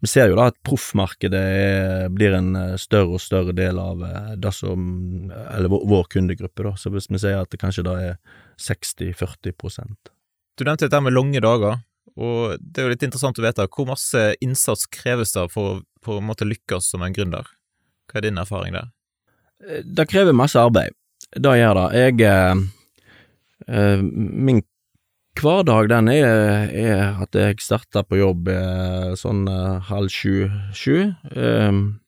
vi 0.00 0.08
ser 0.08 0.30
jo 0.30 0.38
da 0.38 0.46
at 0.48 0.56
proffmarkedet 0.64 1.42
blir 2.14 2.36
en 2.38 2.54
eh, 2.56 2.76
større 2.80 3.18
og 3.18 3.22
større 3.24 3.52
del 3.56 3.80
av 3.82 4.00
eh, 4.06 4.30
det 4.40 4.52
som 4.56 4.80
Eller 5.32 5.68
vår, 5.72 5.84
vår 5.90 6.08
kundegruppe, 6.14 6.64
da. 6.64 6.72
Så 6.80 6.92
hvis 6.94 7.10
vi 7.10 7.20
sier 7.20 7.42
at 7.42 7.50
det 7.52 7.60
kanskje 7.60 7.84
da 7.84 7.98
er 8.00 8.16
60-40 8.60 9.56
prosent. 9.58 10.12
Du 10.56 10.64
nevnte 10.64 10.86
dette 10.86 11.02
med 11.04 11.16
lange 11.16 11.40
dager, 11.42 11.82
og 12.20 12.56
det 12.60 12.80
er 12.80 12.88
jo 12.88 12.94
litt 12.94 13.04
interessant 13.06 13.38
å 13.38 13.44
vite 13.44 13.68
hvor 13.72 13.88
masse 13.88 14.24
innsats 14.44 14.88
kreves 14.92 15.32
det 15.36 15.46
for 15.52 15.82
å 16.06 16.48
lykkes 16.48 16.90
som 16.92 17.04
en 17.04 17.14
gründer? 17.16 17.48
Hva 18.10 18.18
er 18.20 18.26
din 18.26 18.40
erfaring 18.40 18.74
der? 18.76 18.90
Eh, 19.66 19.82
Det 19.84 20.08
krever 20.08 20.36
masse 20.36 20.58
arbeid. 20.58 20.96
Det 21.36 21.54
gjør 21.60 21.78
det. 21.78 21.86
Jeg 21.94 22.20
eh, 22.26 22.60
eh, 23.68 24.02
Min 24.02 24.62
Hverdag 25.40 25.86
den 25.88 26.08
er, 26.10 26.66
er 26.74 27.20
at 27.22 27.36
jeg 27.38 27.60
starter 27.62 28.02
på 28.04 28.18
jobb 28.18 28.48
eh, 28.50 29.12
sånn 29.16 29.44
eh, 29.48 29.86
halv 29.86 30.10
sju-sju. 30.10 31.12
Um, 31.32 32.00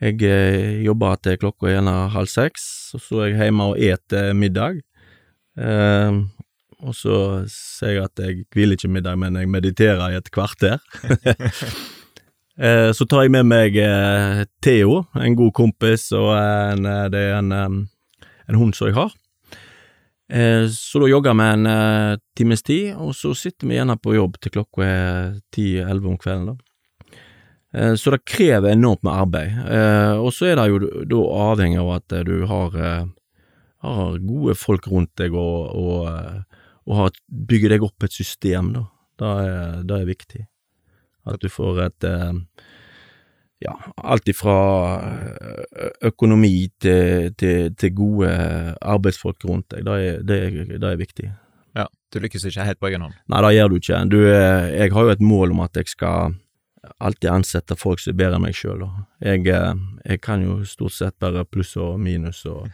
jeg 0.00 0.22
eh, 0.24 0.78
jobber 0.86 1.18
til 1.18 1.40
klokka 1.42 1.66
er 1.66 1.74
gjerne 1.74 1.96
halv 2.14 2.30
seks, 2.30 2.64
og 2.94 3.02
så 3.02 3.24
er 3.24 3.32
jeg 3.32 3.40
hjemme 3.42 3.66
og 3.72 3.82
eter 3.90 4.30
middag. 4.38 4.78
Og 6.82 6.94
så 6.96 7.16
sier 7.50 7.98
jeg 7.98 8.06
at 8.06 8.22
jeg 8.22 8.46
hviler 8.54 8.78
ikke 8.78 8.90
middag, 8.94 9.18
men 9.20 9.36
jeg 9.38 9.50
mediterer 9.50 10.14
i 10.14 10.20
et 10.22 10.30
kvarter. 10.32 10.78
Eh, 12.60 12.90
så 12.92 13.06
tar 13.08 13.24
jeg 13.24 13.32
med 13.32 13.48
meg 13.48 13.76
eh, 13.80 14.42
Theo, 14.62 14.98
en 15.16 15.36
god 15.38 15.54
kompis, 15.56 16.10
og 16.12 16.34
en, 16.36 16.84
eh, 16.84 17.06
det 17.10 17.22
er 17.30 17.38
en, 17.38 17.78
en 18.52 18.60
hund 18.60 18.76
som 18.76 18.88
jeg 18.90 18.96
har. 18.98 19.12
Eh, 20.32 20.66
Så 20.68 21.00
da 21.02 21.08
jogger 21.10 21.34
vi 21.36 21.46
en 21.52 21.66
eh, 21.66 22.18
times 22.36 22.62
tid, 22.62 22.94
og 22.96 23.14
så 23.16 23.34
sitter 23.36 23.68
vi 23.68 23.76
gjerne 23.76 23.98
på 24.00 24.14
jobb 24.16 24.38
til 24.40 24.54
klokka 24.54 24.84
er 24.86 25.34
ti-elleve 25.52 26.08
om 26.08 26.20
kvelden, 26.20 26.52
da. 26.52 27.16
Eh, 27.74 27.94
Så 28.00 28.14
det 28.14 28.24
krever 28.24 28.72
enormt 28.72 29.02
med 29.02 29.12
arbeid, 29.12 29.58
og 30.20 30.32
så 30.32 30.52
er 30.52 30.56
det 30.56 30.68
jo 30.70 30.78
da 31.08 31.20
avhengig 31.50 31.80
av 31.80 31.90
at 31.98 32.16
du 32.24 32.46
har, 32.46 32.78
har 33.82 34.18
gode 34.18 34.54
folk 34.56 34.88
rundt 34.88 35.12
deg 35.16 35.34
og, 35.34 35.76
og, 35.76 36.44
og 36.86 36.96
har, 36.96 37.10
bygger 37.28 37.76
deg 37.76 37.84
opp 37.84 38.04
et 38.04 38.12
system, 38.12 38.72
da. 38.72 38.86
Det 39.20 39.28
er, 39.44 39.82
det 39.86 39.96
er 40.00 40.08
viktig. 40.08 40.46
At 41.28 41.40
du 41.44 41.48
får 41.52 41.82
et 41.84 42.04
ja, 43.62 43.74
alt 43.96 44.28
ifra 44.28 44.56
økonomi 46.04 46.68
til, 46.82 47.32
til, 47.38 47.72
til 47.78 47.94
gode 47.96 48.32
arbeidsfolk 48.80 49.46
rundt 49.48 49.70
deg. 49.74 49.86
Det 49.86 49.96
er, 49.98 50.22
det, 50.26 50.38
er, 50.46 50.76
det 50.76 50.90
er 50.90 51.00
viktig. 51.00 51.32
Ja, 51.78 51.88
Du 52.12 52.20
lykkes 52.20 52.44
ikke 52.44 52.66
helt 52.68 52.80
på 52.82 52.90
egen 52.90 53.06
hånd. 53.06 53.14
Nei, 53.32 53.42
det 53.46 53.52
gjør 53.56 53.70
du 53.72 53.76
ikke. 53.78 54.00
Du, 54.12 54.18
eh, 54.28 54.72
jeg 54.76 54.92
har 54.92 55.06
jo 55.06 55.14
et 55.14 55.24
mål 55.24 55.54
om 55.54 55.62
at 55.64 55.78
jeg 55.80 55.88
skal 55.94 56.34
alltid 56.98 57.30
ansette 57.30 57.76
folk 57.78 58.02
som 58.02 58.12
er 58.12 58.18
bedre 58.18 58.38
enn 58.38 58.44
meg 58.44 58.58
sjøl. 58.58 58.84
Jeg, 59.22 59.46
eh, 59.48 59.72
jeg 60.10 60.20
kan 60.24 60.44
jo 60.44 60.60
stort 60.68 60.96
sett 60.96 61.16
bare 61.22 61.46
pluss 61.48 61.76
og 61.80 61.96
minus 62.02 62.44
og 62.50 62.68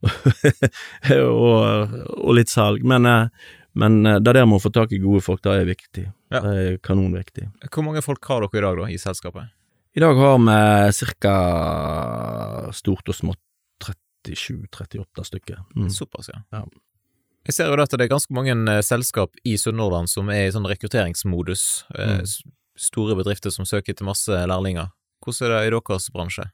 og, 1.12 1.92
og 2.24 2.30
litt 2.32 2.48
salg, 2.48 2.84
men, 2.88 3.04
eh, 3.04 3.48
men 3.80 4.00
eh, 4.08 4.20
det 4.24 4.32
der 4.36 4.48
med 4.48 4.60
å 4.60 4.64
få 4.64 4.72
tak 4.72 4.94
i 4.96 5.00
gode 5.02 5.20
folk, 5.24 5.42
det 5.44 5.56
er 5.58 5.68
viktig. 5.68 6.06
Ja. 6.32 6.40
Det 6.40 6.52
er 6.56 6.78
kanonviktig. 6.84 7.50
Hvor 7.68 7.84
mange 7.84 8.02
folk 8.04 8.24
har 8.30 8.46
dere 8.46 8.62
i 8.62 8.64
dag 8.64 8.80
da, 8.80 8.88
i 8.88 9.00
selskapet? 9.00 9.52
I 9.96 10.00
dag 10.00 10.14
har 10.14 10.38
vi 10.38 10.92
ca. 11.20 11.34
stort 12.72 13.08
og 13.10 13.16
smått 13.16 13.40
37-38 14.26 15.24
stykker. 15.26 15.58
Mm. 15.76 15.90
Såpass, 15.90 16.28
ja. 16.30 16.42
Ja. 16.54 16.64
Jeg 17.48 17.56
ser 17.56 17.70
jo 17.72 17.80
at 17.80 17.90
det 17.96 18.04
er 18.04 18.12
ganske 18.12 18.34
mange 18.36 18.52
eh, 18.52 18.82
selskap 18.84 19.34
i 19.48 19.56
Sunnhordland 19.58 20.10
som 20.12 20.28
er 20.30 20.46
i 20.46 20.54
sånn 20.54 20.68
rekrutteringsmodus. 20.70 21.66
Eh, 21.96 22.18
Mm. 22.20 22.56
Store 22.80 23.12
bedrifter 23.18 23.52
som 23.52 23.66
søker 23.68 23.92
til 23.92 24.06
masse 24.08 24.32
lærlinger. 24.32 24.86
Hvordan 25.20 25.50
er 25.50 25.50
det 25.50 25.66
i 25.68 25.80
deres 25.84 26.06
bransje? 26.14 26.46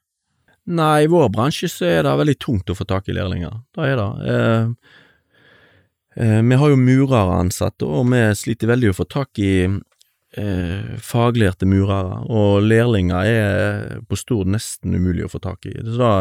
Nei, 0.66 1.05
i 1.05 1.11
vår 1.12 1.28
bransje 1.31 1.69
så 1.71 1.87
er 1.87 2.02
det 2.02 2.14
veldig 2.19 2.35
tungt 2.43 2.71
å 2.73 2.75
få 2.75 2.87
tak 2.88 3.07
i 3.07 3.14
lærlinger. 3.14 3.61
Det 3.76 3.85
er 3.87 3.97
det. 4.00 4.09
Eh, 4.33 4.73
eh, 6.16 6.40
vi 6.43 6.59
har 6.59 6.73
jo 6.73 6.76
murere 6.81 7.37
ansatte, 7.38 7.87
og 7.87 8.09
vi 8.11 8.25
sliter 8.35 8.66
veldig 8.73 8.90
å 8.90 8.97
få 8.99 9.07
tak 9.07 9.38
i 9.38 9.69
eh, 10.40 10.97
faglærte 11.02 11.69
murere, 11.69 12.23
og 12.31 12.64
lærlinger 12.64 13.31
er 13.31 14.02
på 14.09 14.19
Stord 14.19 14.50
nesten 14.52 14.97
umulig 14.97 15.26
å 15.26 15.33
få 15.33 15.43
tak 15.45 15.69
i. 15.69 15.75
Så 15.85 15.97
da, 16.00 16.12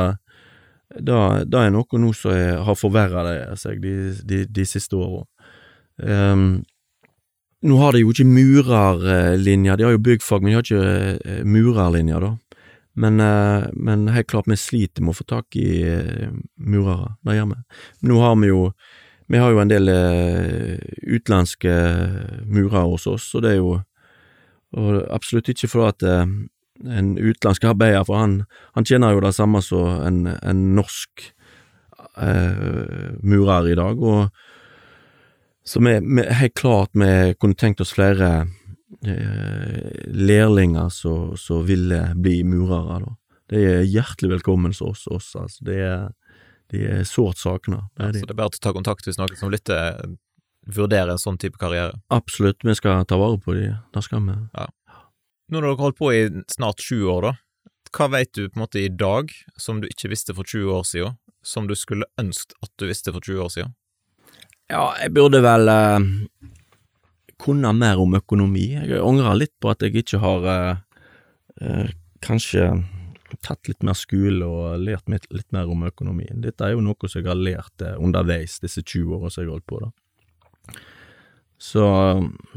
det, 0.96 1.20
da 1.52 1.66
er 1.66 1.76
noe 1.76 2.02
nå 2.02 2.14
som 2.18 2.36
har 2.68 2.80
forverra 2.80 3.56
seg 3.60 3.82
de, 3.84 3.96
de, 4.24 4.46
de 4.46 4.68
siste 4.70 4.98
åra. 4.98 5.26
Um, 5.96 6.66
nå 7.66 7.78
har 7.82 7.96
de 7.96 8.04
jo 8.04 8.12
ikke 8.14 8.28
murerlinja, 8.30 9.78
de 9.78 9.86
har 9.88 9.96
jo 9.96 10.04
byggfag, 10.06 10.44
men 10.44 10.52
de 10.52 10.58
har 10.58 10.66
ikke 10.66 11.16
eh, 11.16 11.46
murerlinja, 11.48 12.20
da. 12.22 12.36
Men, 13.02 13.20
eh, 13.20 13.66
men 13.74 14.06
helt 14.14 14.30
klart, 14.30 14.50
vi 14.52 14.58
sliter 14.60 15.04
med 15.04 15.16
å 15.16 15.18
få 15.18 15.26
tak 15.28 15.58
i 15.60 15.82
eh, 15.90 16.36
murere. 16.62 17.16
Det 17.26 17.40
gjør 17.40 17.50
vi. 17.54 17.60
Nå 18.12 18.22
har 18.22 18.38
vi 18.42 18.54
jo 18.54 18.70
Vi 19.26 19.40
har 19.42 19.50
jo 19.50 19.58
en 19.58 19.70
del 19.72 19.90
utenlandske 19.90 21.72
murere 22.46 22.84
hos 22.92 23.08
oss, 23.10 23.24
og 23.34 23.42
det 23.42 23.56
er 23.56 23.58
jo 23.58 23.72
og 24.76 25.06
absolutt 25.14 25.50
ikke 25.52 25.70
for 25.72 25.90
at 25.90 26.04
eh, 26.04 26.26
en 26.84 27.14
utenlandsk 27.16 27.64
arbeider, 27.70 28.04
for 28.08 28.20
han, 28.20 28.42
han 28.76 28.88
tjener 28.88 29.16
jo 29.16 29.24
det 29.24 29.36
samme 29.38 29.62
som 29.64 30.04
en, 30.04 30.26
en 30.36 30.66
norsk 30.76 31.30
eh, 32.20 33.16
murer 33.24 33.72
i 33.72 33.78
dag, 33.80 34.04
og 34.04 34.30
så 35.66 35.82
vi, 35.82 35.96
vi, 36.04 36.26
helt 36.30 36.54
klart 36.54 36.92
vi 36.94 37.34
kunne 37.42 37.58
tenkt 37.58 37.82
oss 37.82 37.96
flere 37.96 38.48
eh, 39.02 40.04
lærlinger 40.14 40.92
som 40.94 41.64
ville 41.66 42.02
bli 42.22 42.44
murere, 42.46 43.00
da. 43.06 43.16
De 43.54 43.62
er 43.62 43.84
hjertelig 43.86 44.40
velkommen 44.40 44.74
hos 44.74 44.82
oss, 44.82 45.04
oss 45.08 45.28
altså. 45.38 45.66
De 45.68 45.76
er, 45.78 46.06
de 46.74 46.82
er 46.90 47.04
sårt 47.06 47.38
savna. 47.38 47.84
Ja, 48.00 48.10
så 48.10 48.26
det 48.26 48.34
er 48.34 48.40
bare 48.40 48.50
å 48.50 48.62
ta 48.62 48.74
kontakt 48.74 49.06
hvis 49.06 49.20
noen 49.22 49.38
som 49.38 49.52
lytter 49.54 50.00
vurderer 50.66 51.14
en 51.14 51.22
sånn 51.22 51.40
type 51.42 51.60
karriere. 51.62 52.00
Absolutt, 52.14 52.64
vi 52.66 52.76
skal 52.78 53.06
ta 53.10 53.20
vare 53.22 53.40
på 53.42 53.56
de, 53.58 53.70
det 53.94 54.04
skal 54.06 54.24
vi. 54.26 54.36
Nå 54.36 54.68
når 55.54 55.62
dere 55.62 55.76
har 55.76 55.84
holdt 55.84 56.00
på 56.00 56.12
i 56.14 56.22
snart 56.50 56.82
20 56.82 57.12
år, 57.14 57.28
da, 57.28 57.34
hva 57.96 58.10
vet 58.12 58.34
du 58.34 58.48
på 58.50 58.58
en 58.58 58.64
måte 58.66 58.82
i 58.82 58.90
dag 58.90 59.32
som 59.62 59.80
du 59.82 59.88
ikke 59.88 60.10
visste 60.12 60.36
for 60.36 60.48
20 60.48 60.74
år 60.74 60.88
siden, 60.90 61.18
som 61.46 61.70
du 61.70 61.76
skulle 61.78 62.10
ønsket 62.20 62.58
at 62.66 62.72
du 62.82 62.88
visste 62.90 63.14
for 63.14 63.22
20 63.22 63.44
år 63.46 63.54
siden? 63.54 63.76
Ja, 64.72 64.90
jeg 64.98 65.14
burde 65.14 65.44
vel 65.46 65.70
eh, 65.70 66.08
kunne 67.42 67.74
mer 67.78 68.02
om 68.02 68.18
økonomi. 68.18 68.72
Jeg 68.74 69.04
angrer 69.04 69.38
litt 69.38 69.54
på 69.62 69.70
at 69.70 69.86
jeg 69.86 70.02
ikke 70.02 70.20
har 70.24 70.50
eh, 70.50 70.84
eh, 71.62 71.94
kanskje 72.26 72.72
tatt 73.44 73.68
litt 73.70 73.84
mer 73.86 73.98
skole 73.98 74.46
og 74.48 74.80
lært 74.82 75.10
litt, 75.12 75.52
mer 75.54 75.70
om 75.70 75.86
økonomi. 75.88 76.28
Dette 76.42 76.66
er 76.66 76.76
jo 76.76 76.84
noe 76.86 77.10
som 77.10 77.22
jeg 77.22 77.30
har 77.30 77.40
lært 77.40 77.86
eh, 77.86 78.00
underveis 78.02 78.60
disse 78.64 78.82
20 78.82 79.20
årene 79.20 79.34
som 79.34 79.44
jeg 79.44 79.50
har 79.50 79.58
holdt 79.58 79.70
på, 79.70 79.82
da. 79.84 79.92
Så, 81.66 81.84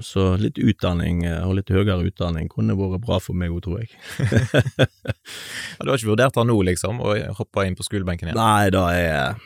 så 0.02 0.24
litt 0.36 0.58
utdanning, 0.58 1.22
eh, 1.24 1.44
og 1.46 1.54
litt 1.60 1.70
høyere 1.70 2.02
utdanning, 2.08 2.48
kunne 2.50 2.74
vært 2.76 3.04
bra 3.04 3.20
for 3.22 3.38
meg 3.38 3.54
òg, 3.54 3.62
tror 3.64 3.84
jeg. 3.84 3.92
Ja, 5.78 5.84
du 5.84 5.92
har 5.92 6.00
ikke 6.00 6.10
vurdert 6.10 6.34
det 6.34 6.44
nå, 6.48 6.56
liksom, 6.66 6.98
å 7.00 7.14
hoppe 7.38 7.64
inn 7.68 7.76
på 7.78 7.86
skolebenken 7.86 8.32
igjen? 8.32 8.40
Nei, 8.40 8.70
da 8.74 8.88
er 8.90 9.38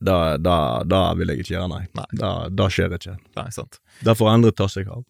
Da, 0.00 0.38
da, 0.40 0.56
da 0.88 1.00
vil 1.18 1.28
jeg 1.28 1.42
ikke 1.42 1.52
gjøre, 1.58 1.68
nei. 1.74 1.82
Nei. 1.98 2.06
Da, 2.16 2.30
da 2.48 2.70
skjer 2.72 2.88
det 2.88 3.02
ikke. 3.02 3.18
Nei, 3.36 3.50
sant. 3.52 3.82
Da 4.06 4.14
får 4.16 4.32
andre 4.32 4.54
ta 4.56 4.64
seg 4.72 4.88
av. 4.88 5.04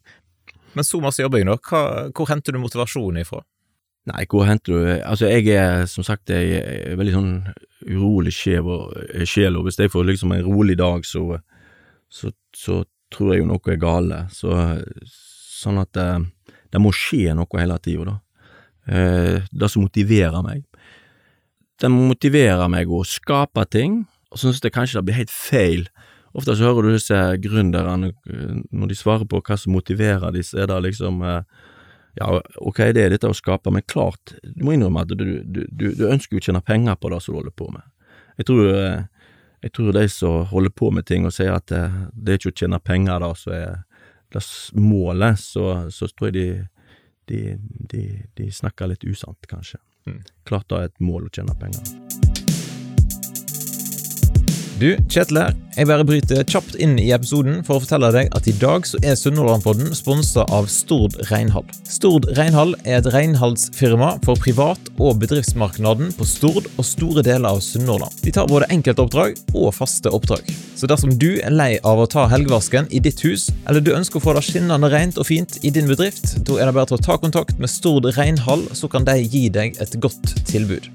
Men 0.75 0.87
så 0.87 0.99
masse 1.02 1.22
jobbing, 1.22 1.46
da. 1.46 1.56
Hva, 1.62 2.10
hvor 2.10 2.26
henter 2.30 2.56
du 2.56 2.58
motivasjonen 2.62 3.22
ifra? 3.22 3.44
Nei, 4.10 4.25
hvor 4.32 4.46
henter 4.49 4.72
du 4.72 4.90
Altså, 5.04 5.28
jeg 5.28 5.46
er 5.54 5.84
som 5.90 6.02
sagt 6.06 6.32
jeg 6.32 6.58
er 6.58 6.99
veldig 6.99 7.14
sånn 7.14 7.32
urolig 7.87 8.32
sjel, 8.34 8.66
og, 8.66 8.96
sjel, 9.28 9.58
og 9.60 9.68
hvis 9.68 9.78
jeg 9.78 9.92
får 9.92 10.08
liksom 10.08 10.34
en 10.34 10.44
rolig 10.46 10.76
dag, 10.80 11.06
så, 11.06 11.38
så, 12.10 12.32
så 12.56 12.82
tror 13.12 13.34
jeg 13.34 13.42
jo 13.42 13.50
noe 13.50 13.72
er 13.72 13.80
gale. 13.80 14.24
Så, 14.34 14.54
sånn 15.60 15.80
at 15.82 15.92
det, 15.96 16.08
det 16.72 16.82
må 16.82 16.92
skje 16.94 17.34
noe 17.36 17.60
hele 17.60 17.78
tida, 17.82 18.12
da. 18.12 18.18
Eh, 18.90 19.48
det 19.50 19.70
som 19.70 19.84
motiverer 19.84 20.42
meg. 20.44 20.64
Det 21.80 21.90
motiverer 21.92 22.68
meg 22.72 22.90
å 22.90 23.04
skape 23.06 23.64
ting, 23.72 24.02
og 24.30 24.38
så 24.38 24.48
syns 24.48 24.62
jeg 24.64 24.74
kanskje 24.74 25.00
det 25.00 25.08
blir 25.08 25.20
helt 25.22 25.34
feil. 25.34 25.84
Ofte 26.36 26.54
så 26.54 26.68
hører 26.68 26.86
du 26.86 26.94
disse 26.94 27.18
gründerne, 27.42 28.12
eh, 28.30 28.56
når 28.70 28.92
de 28.92 28.98
svarer 28.98 29.28
på 29.28 29.42
hva 29.42 29.58
som 29.58 29.74
motiverer 29.74 30.34
dem, 30.34 30.46
er 30.54 30.70
det 30.70 30.80
liksom 30.88 31.22
eh, 31.26 31.42
ja, 32.18 32.26
ok, 32.58 32.82
det 32.94 33.04
er 33.04 33.14
dette 33.14 33.30
å 33.30 33.36
skape, 33.36 33.70
men 33.72 33.86
klart, 33.86 34.34
du 34.42 34.64
må 34.66 34.74
innrømme 34.74 35.04
at 35.04 35.12
du, 35.14 35.40
du, 35.46 35.62
du, 35.70 35.86
du 35.94 36.04
ønsker 36.10 36.36
jo 36.36 36.42
å 36.42 36.46
tjene 36.48 36.62
penger 36.66 36.98
på 36.98 37.10
det 37.12 37.20
som 37.22 37.34
du 37.34 37.40
holder 37.40 37.54
på 37.54 37.70
med. 37.70 37.86
Jeg 38.40 38.48
tror, 38.50 38.70
eh, 38.74 39.19
jeg 39.60 39.72
tror 39.76 39.92
de 39.92 40.08
som 40.08 40.46
holder 40.48 40.70
på 40.70 40.90
med 40.90 41.06
ting 41.06 41.26
og 41.28 41.34
sier 41.36 41.52
at 41.54 41.68
det, 41.68 41.84
det 42.14 42.32
er 42.32 42.40
ikke 42.40 42.52
å 42.54 42.58
tjene 42.62 42.80
penger 42.80 43.20
da, 43.20 43.30
som 43.36 43.54
er 43.56 43.82
det 44.30 44.42
målet, 44.78 45.40
så, 45.42 45.90
så 45.90 46.08
tror 46.08 46.30
jeg 46.30 46.36
de, 46.36 46.66
de, 47.28 47.40
de, 47.92 48.04
de 48.38 48.50
snakker 48.54 48.92
litt 48.92 49.04
usant, 49.04 49.46
kanskje. 49.50 49.82
Mm. 50.06 50.22
Klart 50.48 50.70
det 50.70 50.78
er 50.78 50.92
et 50.92 51.00
mål 51.04 51.26
å 51.26 51.34
tjene 51.34 51.56
penger. 51.60 52.29
Du, 54.80 54.94
Kjetil 55.12 55.37
her. 55.37 55.56
Jeg 55.76 55.88
bare 55.90 56.04
bryter 56.08 56.38
kjapt 56.49 56.78
inn 56.80 56.94
i 56.96 57.10
episoden 57.12 57.58
for 57.66 57.76
å 57.76 57.82
fortelle 57.82 58.08
deg 58.14 58.30
at 58.37 58.46
i 58.49 58.54
dag 58.56 58.87
så 58.88 58.96
er 59.04 59.18
Sunnhordlandpodden 59.18 59.90
sponsa 59.96 60.46
av 60.49 60.70
Stord 60.72 61.18
Reinhall. 61.28 61.66
Stord 61.84 62.30
Reinhall 62.38 62.72
er 62.87 62.96
et 63.02 63.08
reinhaldsfirma 63.12 64.14
for 64.25 64.40
privat- 64.40 64.88
og 64.96 65.20
bedriftsmarkedet 65.20 66.08
på 66.16 66.28
Stord 66.28 66.70
og 66.70 66.88
store 66.88 67.25
deler 67.26 67.50
av 67.52 67.60
Sunnhordland. 67.64 68.16
De 68.25 68.32
tar 68.32 68.49
både 68.49 68.70
enkeltoppdrag 68.72 69.37
og 69.52 69.68
faste 69.76 70.08
oppdrag. 70.16 70.49
Så 70.80 70.88
dersom 70.88 71.12
du 71.20 71.28
er 71.37 71.52
lei 71.52 71.75
av 71.84 72.00
å 72.00 72.08
ta 72.08 72.25
helgevasken 72.32 72.88
i 72.88 73.04
ditt 73.04 73.20
hus, 73.28 73.50
eller 73.68 73.84
du 73.84 73.92
ønsker 73.92 74.16
å 74.16 74.25
få 74.25 74.38
det 74.38 74.46
skinnende 74.49 74.88
rent 74.88 75.20
og 75.20 75.28
fint 75.28 75.60
i 75.60 75.75
din 75.76 75.92
bedrift, 75.92 76.38
da 76.49 76.56
er 76.56 76.70
det 76.70 76.78
bare 76.78 76.94
til 76.94 76.96
å 76.96 77.04
ta 77.04 77.20
kontakt 77.20 77.60
med 77.60 77.68
Stord 77.68 78.08
Reinhall, 78.16 78.64
så 78.72 78.88
kan 78.88 79.04
de 79.04 79.20
gi 79.28 79.50
deg 79.52 79.76
et 79.76 80.00
godt 80.00 80.38
tilbud. 80.49 80.88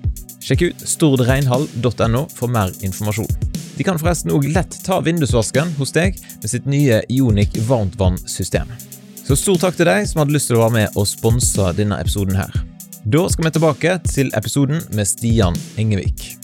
Sjekk 0.46 0.62
ut 0.62 0.82
stordreinhall.no 0.86 2.20
for 2.30 2.52
mer 2.54 2.70
informasjon. 2.86 3.30
De 3.76 3.84
kan 3.84 3.98
forresten 3.98 4.30
òg 4.30 4.44
lett 4.54 4.76
ta 4.86 5.00
vindusvasken 5.02 5.72
hos 5.80 5.94
deg 5.96 6.20
med 6.44 6.52
sitt 6.52 6.68
nye 6.70 7.00
Ionic 7.10 7.58
varmtvannsystem. 7.66 8.70
Så 9.26 9.34
stor 9.42 9.58
takk 9.64 9.80
til 9.80 9.90
deg 9.90 10.06
som 10.06 10.22
hadde 10.22 10.36
lyst 10.36 10.52
til 10.52 10.60
å 10.60 10.68
være 10.68 10.76
med 10.76 11.00
og 11.02 11.10
sponse 11.10 11.72
denne 11.80 11.98
episoden 11.98 12.38
her. 12.38 12.54
Da 13.10 13.24
skal 13.34 13.48
vi 13.48 13.54
tilbake 13.58 13.96
til 14.06 14.30
episoden 14.38 14.86
med 14.94 15.10
Stian 15.10 15.58
Engevik. 15.82 16.36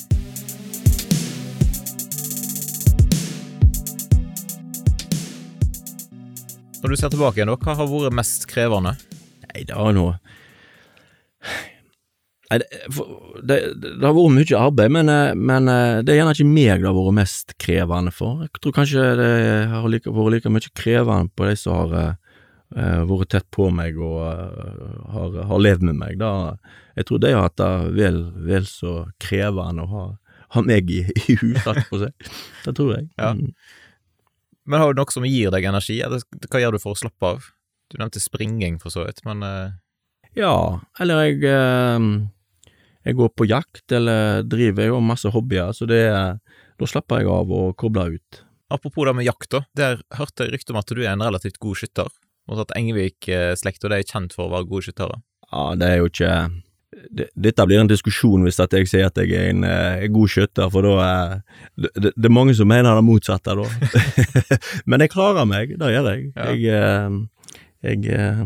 Når 6.81 6.89
du 6.89 6.98
ser 6.98 7.13
tilbake 7.13 7.38
igjen, 7.38 7.53
hva 7.53 7.77
har 7.77 7.93
vært 7.93 8.17
mest 8.17 8.50
krevende? 8.50 8.98
Nei, 9.46 9.62
det 9.70 9.77
har 9.77 9.93
noe 9.93 10.17
Nei, 12.51 12.58
det, 13.48 13.58
det, 13.79 14.03
har 14.03 14.15
vært 14.17 14.34
mye 14.36 14.58
arbeid, 14.60 14.91
men, 14.91 15.10
eh, 15.12 15.34
men 15.39 15.72
eh, 15.72 16.01
det 16.03 16.12
er 16.12 16.17
gjerne 16.20 16.34
ikke 16.36 16.48
meg 16.50 16.81
det 16.81 16.89
har 16.89 16.96
vært 16.98 17.15
mest 17.22 17.53
krevende 17.63 18.12
for. 18.12 18.41
Jeg 18.43 18.60
tror 18.60 18.74
kanskje 18.75 19.05
det 19.22 19.29
har 19.72 19.86
like, 19.88 20.12
vært 20.12 20.36
like 20.36 20.51
mye 20.51 20.72
krevende 20.75 21.31
på 21.31 21.48
de 21.48 21.53
som 21.62 21.77
har 21.77 21.93
eh, 22.75 23.03
vært 23.08 23.31
tett 23.31 23.48
på 23.55 23.70
meg 23.72 24.00
og 24.00 24.17
uh, 24.20 24.98
har, 25.15 25.38
har 25.48 25.62
levd 25.63 25.86
med 25.88 26.01
meg. 26.01 26.17
Da, 26.20 26.58
jeg 27.00 27.08
tror 27.08 27.22
de 27.24 27.31
har 27.31 27.48
hatt 27.48 27.55
det 27.62 27.70
vel, 27.96 28.20
vel 28.43 28.67
så 28.67 28.98
krevende 29.24 29.88
å 29.88 29.91
ha, 29.93 30.03
ha 30.58 30.65
meg 30.67 30.91
i, 30.91 31.05
i 31.08 31.38
huset, 31.39 31.86
på 31.88 32.01
seg. 32.03 32.27
Det 32.65 32.75
tror 32.75 32.98
jeg. 32.98 33.08
Ja. 33.15 33.31
Mm. 33.38 33.55
Men 34.67 34.84
har 34.84 34.91
du 34.91 35.00
noe 35.00 35.15
som 35.15 35.24
gir 35.25 35.55
deg 35.55 35.72
energi, 35.72 36.01
eller 36.03 36.20
hva 36.51 36.60
gjør 36.62 36.75
du 36.75 36.84
for 36.84 36.96
å 36.96 37.00
slappe 37.00 37.31
av? 37.31 37.48
Du 37.91 37.98
nevnte 38.00 38.20
springing, 38.24 38.75
for 38.84 38.91
så 38.91 39.08
vidt, 39.08 39.24
men 39.27 39.39
uh... 39.43 39.72
Ja, 40.38 40.79
eller 41.03 41.25
jeg 41.27 41.41
Jeg 43.08 43.17
går 43.17 43.31
på 43.34 43.48
jakt, 43.50 43.86
eller 43.91 44.43
driver 44.46 44.96
har 44.96 45.05
masse 45.05 45.29
hobbyer, 45.34 45.74
så 45.74 45.88
det 45.89 46.05
Da 46.81 46.88
slapper 46.89 47.22
jeg 47.22 47.29
av 47.29 47.51
og 47.53 47.75
kobler 47.77 48.17
ut. 48.17 48.43
apropos 48.72 49.05
det 49.05 49.13
med 49.13 49.25
jakt, 49.25 49.50
da. 49.51 49.60
Der 49.75 50.01
hørte 50.17 50.46
jeg 50.46 50.53
rykte 50.53 50.72
om 50.72 50.79
at 50.79 50.88
du 50.88 51.01
er 51.03 51.12
en 51.12 51.22
relativt 51.22 51.60
god 51.60 51.75
skytter, 51.75 52.08
og 52.48 52.60
at 52.63 52.72
Engevik-slekta 52.75 53.91
er 53.91 54.08
kjent 54.08 54.34
for 54.34 54.48
å 54.48 54.53
være 54.55 54.65
gode 54.70 54.88
skyttere. 54.88 55.22
Ja, 55.51 55.75
det 55.75 55.88
er 55.88 55.98
jo 56.00 56.08
ikke 56.10 56.34
Dette 57.12 57.65
blir 57.65 57.79
en 57.79 57.88
diskusjon 57.88 58.43
hvis 58.43 58.60
jeg 58.60 58.88
sier 58.88 59.08
at 59.08 59.17
jeg 59.17 59.31
er 59.31 59.51
en 59.51 59.63
eh, 59.63 60.08
god 60.12 60.27
skytter, 60.27 60.72
for 60.72 60.84
da 60.84 60.96
er 61.03 61.38
det, 61.75 62.12
det, 62.15 62.25
er 62.27 62.34
mange 62.34 62.55
som 62.55 62.67
mener 62.67 62.96
det 62.96 63.05
motsatte, 63.08 63.55
da. 63.55 63.67
Men 64.89 65.05
jeg 65.05 65.13
klarer 65.13 65.48
meg, 65.48 65.77
det 65.79 65.91
gjør 65.93 66.10
jeg. 66.12 66.25
Ja. 66.36 66.50
Jeg, 66.51 66.65
eh, 66.75 67.46
jeg, 67.88 68.12
eh, 68.12 68.43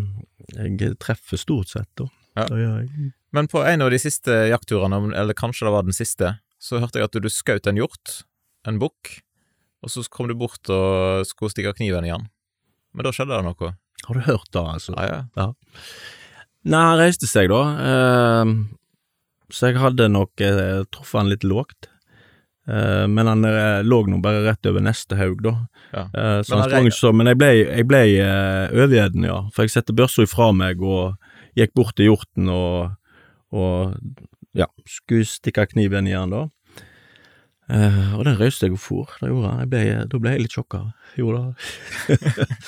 jeg 0.60 0.94
treffer 1.02 1.42
stort 1.42 1.74
sett, 1.74 1.90
da. 1.98 2.10
Ja. 2.36 2.48
Gjør 2.52 2.82
jeg. 2.84 3.12
Men 3.36 3.50
på 3.52 3.62
en 3.68 3.84
av 3.84 3.92
de 3.92 4.00
siste 4.00 4.34
jaktturene, 4.52 5.00
eller 5.16 5.38
kanskje 5.38 5.68
det 5.68 5.74
var 5.76 5.88
den 5.88 5.96
siste, 5.96 6.36
så 6.62 6.80
hørte 6.82 7.00
jeg 7.02 7.10
at 7.10 7.18
du 7.20 7.30
skjøt 7.32 7.68
en 7.72 7.80
hjort, 7.80 8.22
en 8.68 8.80
bukk, 8.82 9.18
og 9.86 9.92
så 9.92 10.04
kom 10.10 10.30
du 10.32 10.36
bort 10.40 10.72
og 10.72 11.26
skulle 11.30 11.54
stikke 11.54 11.76
kniven 11.78 12.08
i 12.08 12.14
den. 12.14 12.30
Men 12.96 13.08
da 13.08 13.12
skjedde 13.16 13.36
det 13.36 13.46
noe. 13.46 13.74
Har 14.06 14.18
du 14.18 14.24
hørt 14.28 14.48
det, 14.52 14.62
altså? 14.62 14.96
Ja, 14.98 15.26
ja. 15.36 15.50
Nei, 16.66 16.82
han 16.82 16.98
reiste 16.98 17.28
seg 17.30 17.52
da, 17.52 17.62
eh, 17.86 18.54
så 19.54 19.70
jeg 19.70 19.82
hadde 19.84 20.08
nok 20.10 20.42
eh, 20.42 20.82
truffet 20.96 21.22
han 21.22 21.30
litt 21.30 21.46
lågt. 21.46 21.92
Eh, 22.68 23.08
men 23.08 23.28
han 23.28 23.46
eh, 23.46 23.84
lå 23.86 24.00
nå 24.10 24.18
bare 24.24 24.42
rett 24.48 24.66
over 24.66 24.82
neste 24.82 25.18
haug, 25.20 25.44
da. 25.46 25.54
Ja. 25.92 26.06
Eh, 26.08 26.40
så 26.42 26.56
Men 26.56 26.64
han 26.64 26.70
sprang 26.70 26.90
ikke 26.90 26.98
så, 26.98 27.12
men 27.14 27.30
jeg 27.30 27.40
ble, 27.42 27.52
jeg 27.62 27.88
ble 27.90 28.02
overgjeden, 28.74 29.28
ja. 29.30 29.40
For 29.54 29.68
jeg 29.68 29.76
setter 29.76 29.98
børsa 29.98 30.26
ifra 30.26 30.50
meg 30.56 30.82
og 30.82 31.14
gikk 31.56 31.74
bort 31.78 31.96
til 31.98 32.10
hjorten 32.12 32.52
og, 32.52 32.96
og 33.56 33.96
ja, 34.56 34.68
skulle 34.90 35.28
stikke 35.28 35.68
kniven 35.72 36.08
i 36.10 36.16
han 36.16 36.34
da. 36.34 36.46
Eh, 37.72 38.12
og 38.14 38.26
den 38.28 38.38
røyste 38.38 38.68
jeg 38.68 38.76
og 38.76 38.82
for, 38.82 39.16
det 39.22 39.32
gjorde. 39.32 39.56
Jeg 39.64 39.72
ble, 39.72 39.82
da 40.12 40.22
ble 40.22 40.36
jeg 40.36 40.44
litt 40.44 40.56
sjokka. 40.56 40.82
Gjorde 41.18 41.42
det. 41.42 42.60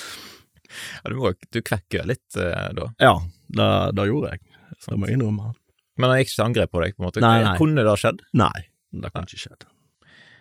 ja 1.03 1.11
du, 1.13 1.45
du 1.53 1.61
kvekker 1.61 2.09
litt 2.09 2.39
eh, 2.41 2.69
da. 2.77 2.89
Ja, 3.03 3.13
det, 3.53 3.69
det 3.97 4.07
gjorde 4.09 4.33
jeg. 4.33 4.43
Det 4.87 4.97
må 4.97 5.09
jeg 5.09 5.19
innrømme. 5.19 5.53
Men 5.97 6.11
han 6.11 6.21
gikk 6.21 6.31
ikke 6.31 6.37
til 6.37 6.45
angrep 6.47 6.73
på 6.73 6.83
deg, 6.83 6.95
på 6.95 7.01
en 7.01 7.07
måte. 7.07 7.23
Nei, 7.23 7.37
nei. 7.45 7.55
Kunne 7.59 7.83
det 7.83 7.91
ha 7.93 7.97
skjedd? 7.99 8.23
Nei, 8.37 8.67
det 9.03 9.13
kan 9.13 9.29
ikke 9.29 9.43
skjedd. 9.45 9.67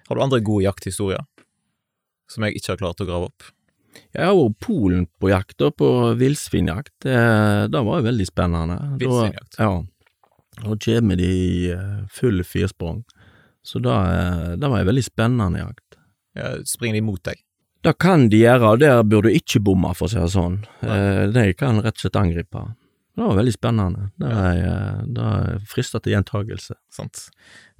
Har 0.07 0.19
du 0.19 0.23
andre 0.23 0.43
gode 0.45 0.67
jakthistorier 0.67 1.25
som 2.31 2.45
jeg 2.47 2.59
ikke 2.59 2.75
har 2.75 2.81
klart 2.81 3.03
å 3.03 3.07
grave 3.09 3.31
opp? 3.31 3.47
Jeg 4.17 4.25
har 4.25 4.35
vært 4.39 4.55
i 4.57 4.65
Polen 4.67 5.05
på 5.21 5.31
jakt, 5.31 5.57
da, 5.61 5.71
på 5.71 5.91
villsvinjakt. 6.21 6.93
Det, 7.05 7.17
det 7.73 7.83
var 7.89 8.01
jo 8.01 8.07
veldig 8.09 8.27
spennende. 8.29 8.79
Villsvinjakt? 9.01 9.59
Ja. 9.61 9.73
Da 10.57 10.77
kommer 10.87 11.17
de 11.21 11.27
i 11.29 11.71
eh, 11.75 11.99
full 12.13 12.41
firsprang. 12.45 13.03
Så 13.67 13.79
det, 13.83 13.93
eh, 13.93 14.55
det 14.57 14.71
var 14.71 14.81
en 14.81 14.89
veldig 14.93 15.05
spennende 15.05 15.61
jakt. 15.65 15.99
Ja, 16.37 16.55
springer 16.69 17.01
de 17.01 17.05
mot 17.07 17.23
deg? 17.27 17.43
Det 17.87 17.93
kan 18.03 18.29
de 18.33 18.41
gjøre, 18.41 18.73
og 18.75 18.81
der 18.83 19.03
burde 19.07 19.31
du 19.31 19.37
ikke 19.39 19.61
bomme, 19.63 19.93
for 19.95 20.09
å 20.09 20.11
si 20.11 20.19
det 20.19 20.33
sånn. 20.33 20.57
Eh, 20.83 21.27
De 21.35 21.45
kan 21.55 21.79
rett 21.85 21.99
og 21.99 22.07
slett 22.07 22.19
angripe. 22.19 22.63
Det 23.17 23.25
var 23.25 23.37
veldig 23.39 23.53
spennende. 23.55 24.09
Det, 24.21 24.31
er, 24.33 24.59
eh, 24.71 25.05
det 25.17 25.29
frister 25.71 26.03
til 26.05 26.17
gjentagelse. 26.17 26.75
Sant? 26.93 27.29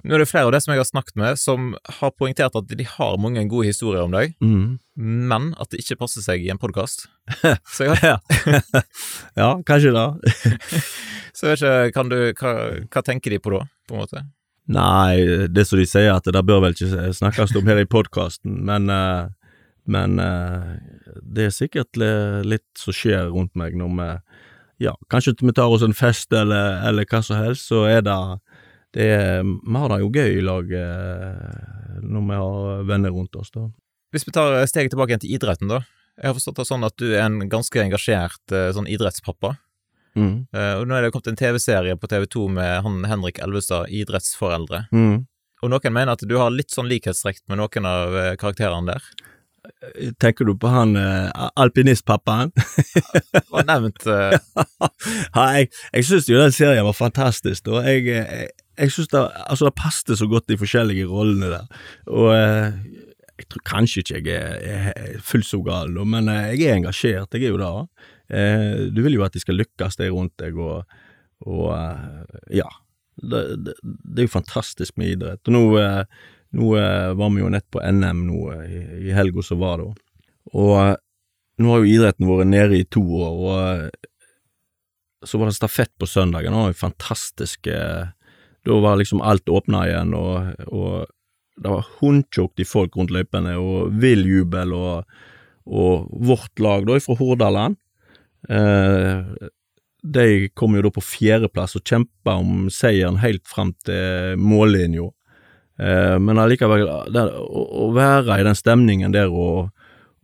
Nå 0.07 0.15
er 0.15 0.21
det 0.23 0.29
flere 0.29 0.47
av 0.47 0.53
de 0.55 0.59
som 0.63 0.71
jeg 0.71 0.79
har 0.79 0.87
snakket 0.87 1.17
med, 1.19 1.35
som 1.41 1.73
har 1.99 2.11
poengtert 2.15 2.55
at 2.55 2.69
de 2.79 2.85
har 2.87 3.17
mange 3.19 3.41
gode 3.51 3.67
historier 3.67 4.05
om 4.05 4.13
deg, 4.15 4.35
Mm. 4.41 4.77
men 4.95 5.49
at 5.59 5.69
det 5.73 5.81
ikke 5.83 5.97
passer 5.99 6.23
seg 6.23 6.45
i 6.45 6.49
en 6.53 6.57
podkast. 6.61 7.07
Ja. 7.81 8.15
ja, 9.41 9.49
kanskje 9.67 9.91
det. 9.91 10.33
Så 11.37 11.51
jeg 11.51 11.57
vet 11.57 11.61
ikke, 11.61 11.91
kan 11.97 12.09
du, 12.09 12.17
hva, 12.39 12.53
hva 12.87 13.03
tenker 13.05 13.35
de 13.35 13.39
på 13.43 13.51
da, 13.53 13.65
på 13.87 13.93
en 13.97 14.01
måte? 14.05 14.23
Nei, 14.67 15.47
det 15.53 15.67
som 15.67 15.79
de 15.79 15.85
sier, 15.87 16.09
at 16.15 16.25
det 16.27 16.41
bør 16.47 16.63
vel 16.65 16.73
ikke 16.75 17.11
snakkes 17.15 17.53
om 17.59 17.67
her 17.69 17.83
i 17.83 17.87
podkasten, 17.87 18.57
men, 18.67 18.89
eh, 18.89 19.27
men 19.87 20.17
eh, 20.19 20.73
det 21.23 21.45
er 21.49 21.53
sikkert 21.55 21.99
litt 22.47 22.65
som 22.79 22.95
skjer 22.95 23.29
rundt 23.35 23.53
meg 23.59 23.75
når 23.79 23.93
vi 23.99 24.09
Ja, 24.87 24.91
kanskje 25.09 25.33
vi 25.41 25.53
tar 25.57 25.71
oss 25.73 25.81
en 25.81 25.95
fest 25.97 26.31
eller, 26.37 26.75
eller 26.85 27.05
hva 27.09 27.23
som 27.25 27.39
helst, 27.39 27.65
så 27.71 27.85
er 27.89 28.03
det 28.05 28.13
det 28.95 29.09
er, 29.17 29.43
Vi 29.43 29.75
har 29.75 29.91
det 29.91 29.99
jo 30.01 30.09
gøy 30.13 30.37
i 30.37 30.45
lag 30.45 30.71
eh, 30.71 32.01
når 32.07 32.25
vi 32.29 32.39
har 32.39 32.83
venner 32.87 33.13
rundt 33.13 33.35
oss, 33.35 33.51
da. 33.51 33.67
Hvis 34.15 34.23
vi 34.27 34.31
tar 34.31 34.61
steget 34.69 34.93
tilbake 34.93 35.11
igjen 35.11 35.25
til 35.25 35.35
idretten, 35.35 35.71
da. 35.71 35.81
Jeg 36.17 36.31
har 36.31 36.37
forstått 36.37 36.61
det 36.61 36.67
sånn 36.69 36.85
at 36.87 36.95
du 36.97 37.09
er 37.11 37.25
en 37.27 37.41
ganske 37.51 37.81
engasjert 37.83 38.55
eh, 38.55 38.71
sånn 38.73 38.89
idrettspappa. 38.89 39.57
Mm. 40.17 40.47
Uh, 40.55 40.73
Og 40.81 40.87
nå 40.89 40.97
er 40.97 41.05
det 41.05 41.13
kommet 41.13 41.29
en 41.29 41.39
TV-serie 41.39 41.97
på 41.99 42.09
TV2 42.09 42.47
med 42.55 42.83
han 42.85 43.03
Henrik 43.05 43.41
Elvestad, 43.43 43.91
idrettsforeldre. 43.93 44.87
Mm. 44.95 45.27
Og 45.61 45.73
noen 45.73 45.93
mener 45.93 46.13
at 46.13 46.25
du 46.25 46.35
har 46.37 46.53
litt 46.53 46.73
sånn 46.73 46.89
likhetstrekk 46.89 47.43
med 47.49 47.61
noen 47.61 47.89
av 47.89 48.17
eh, 48.17 48.35
karakterene 48.37 48.93
der. 48.93 49.07
Tenker 50.21 50.47
du 50.47 50.53
på 50.55 50.69
han 50.71 50.93
uh, 50.95 51.49
alpinistpappaen? 51.59 52.53
Var 53.51 53.65
nevnt 53.67 54.05
uh... 54.07 54.37
Ja, 55.35 55.47
jeg, 55.57 55.71
jeg 55.91 56.07
syns 56.07 56.29
jo 56.29 56.39
den 56.39 56.53
serien 56.55 56.85
var 56.87 56.95
fantastisk, 56.95 57.67
og 57.73 57.83
jeg, 57.85 58.05
jeg, 58.07 58.53
jeg 58.77 58.93
syns 58.93 59.09
det, 59.11 59.21
altså 59.49 59.67
det 59.67 59.77
passet 59.77 60.19
så 60.19 60.27
godt 60.29 60.49
de 60.51 60.57
forskjellige 60.59 61.09
rollene 61.09 61.49
der. 61.51 61.83
Og 62.13 62.29
eh, 62.35 62.77
jeg 63.37 63.49
tror 63.51 63.65
kanskje 63.69 64.03
ikke 64.03 64.17
jeg 64.19 64.37
er, 64.37 64.91
er 64.93 65.21
fullt 65.25 65.49
så 65.49 65.61
gal, 65.65 65.93
men 66.09 66.29
eh, 66.31 66.53
jeg 66.53 66.69
er 66.69 66.81
engasjert, 66.81 67.33
jeg 67.33 67.47
er 67.47 67.55
jo 67.55 67.61
det. 67.61 67.71
Eh, 68.37 68.81
du 68.93 69.01
vil 69.05 69.17
jo 69.17 69.25
at 69.25 69.35
de 69.35 69.41
skal 69.41 69.57
lykkes, 69.57 69.97
de 69.99 70.11
rundt 70.13 70.35
deg, 70.41 70.57
og, 70.57 70.99
og 71.45 71.71
ja. 72.53 72.69
Det, 73.17 73.39
det, 73.65 73.73
det 73.81 74.21
er 74.21 74.27
jo 74.27 74.35
fantastisk 74.35 74.99
med 75.01 75.15
idrett. 75.15 75.41
Og 75.49 75.55
nå, 75.55 75.61
nå 76.53 76.67
var 77.17 77.31
vi 77.33 77.41
jo 77.41 77.47
nett 77.49 77.65
på 77.73 77.81
NM 77.81 78.19
nå 78.27 78.41
i, 78.61 78.81
i 79.07 79.15
helga 79.15 79.41
som 79.45 79.57
var, 79.63 79.81
da. 79.81 79.87
Og 80.53 80.75
nå 81.57 81.71
har 81.73 81.81
jo 81.81 81.89
idretten 81.89 82.29
vært 82.29 82.51
nede 82.51 82.77
i 82.77 82.85
to 82.85 83.01
år, 83.01 83.41
og 83.41 85.25
så 85.25 85.41
var 85.41 85.49
det 85.49 85.57
stafett 85.57 85.89
på 85.97 86.05
søndagen, 86.05 86.53
det 86.53 86.61
var 86.61 86.75
jo 86.75 86.77
fantastisk. 86.77 87.71
Da 88.67 88.79
var 88.83 88.99
liksom 88.99 89.23
alt 89.23 89.49
åpna 89.49 89.85
igjen, 89.87 90.13
og, 90.17 90.67
og 90.67 91.05
det 91.57 91.73
var 91.73 91.91
hundtjukt 91.99 92.61
i 92.61 92.67
folk 92.67 92.97
rundt 92.97 93.13
løypene, 93.13 93.55
og 93.57 93.93
vill 94.01 94.25
jubel, 94.27 94.73
og, 94.77 95.19
og 95.67 96.09
vårt 96.29 96.61
lag 96.63 96.87
da, 96.87 96.99
fra 97.01 97.17
Hordaland, 97.19 97.77
eh, 98.49 99.49
de 100.07 100.49
kom 100.55 100.75
jo 100.77 100.83
da 100.85 100.91
på 100.93 101.03
fjerdeplass 101.03 101.75
og 101.79 101.87
kjempa 101.87 102.37
om 102.39 102.67
seieren 102.71 103.17
helt 103.19 103.47
fram 103.49 103.73
til 103.85 104.37
mållinja. 104.39 105.09
Eh, 105.81 106.15
men 106.21 106.39
allikevel, 106.41 106.85
å, 106.87 107.63
å 107.87 107.89
være 107.95 108.39
i 108.39 108.45
den 108.47 108.57
stemningen 108.57 109.13
der 109.13 109.33
og, 109.33 109.73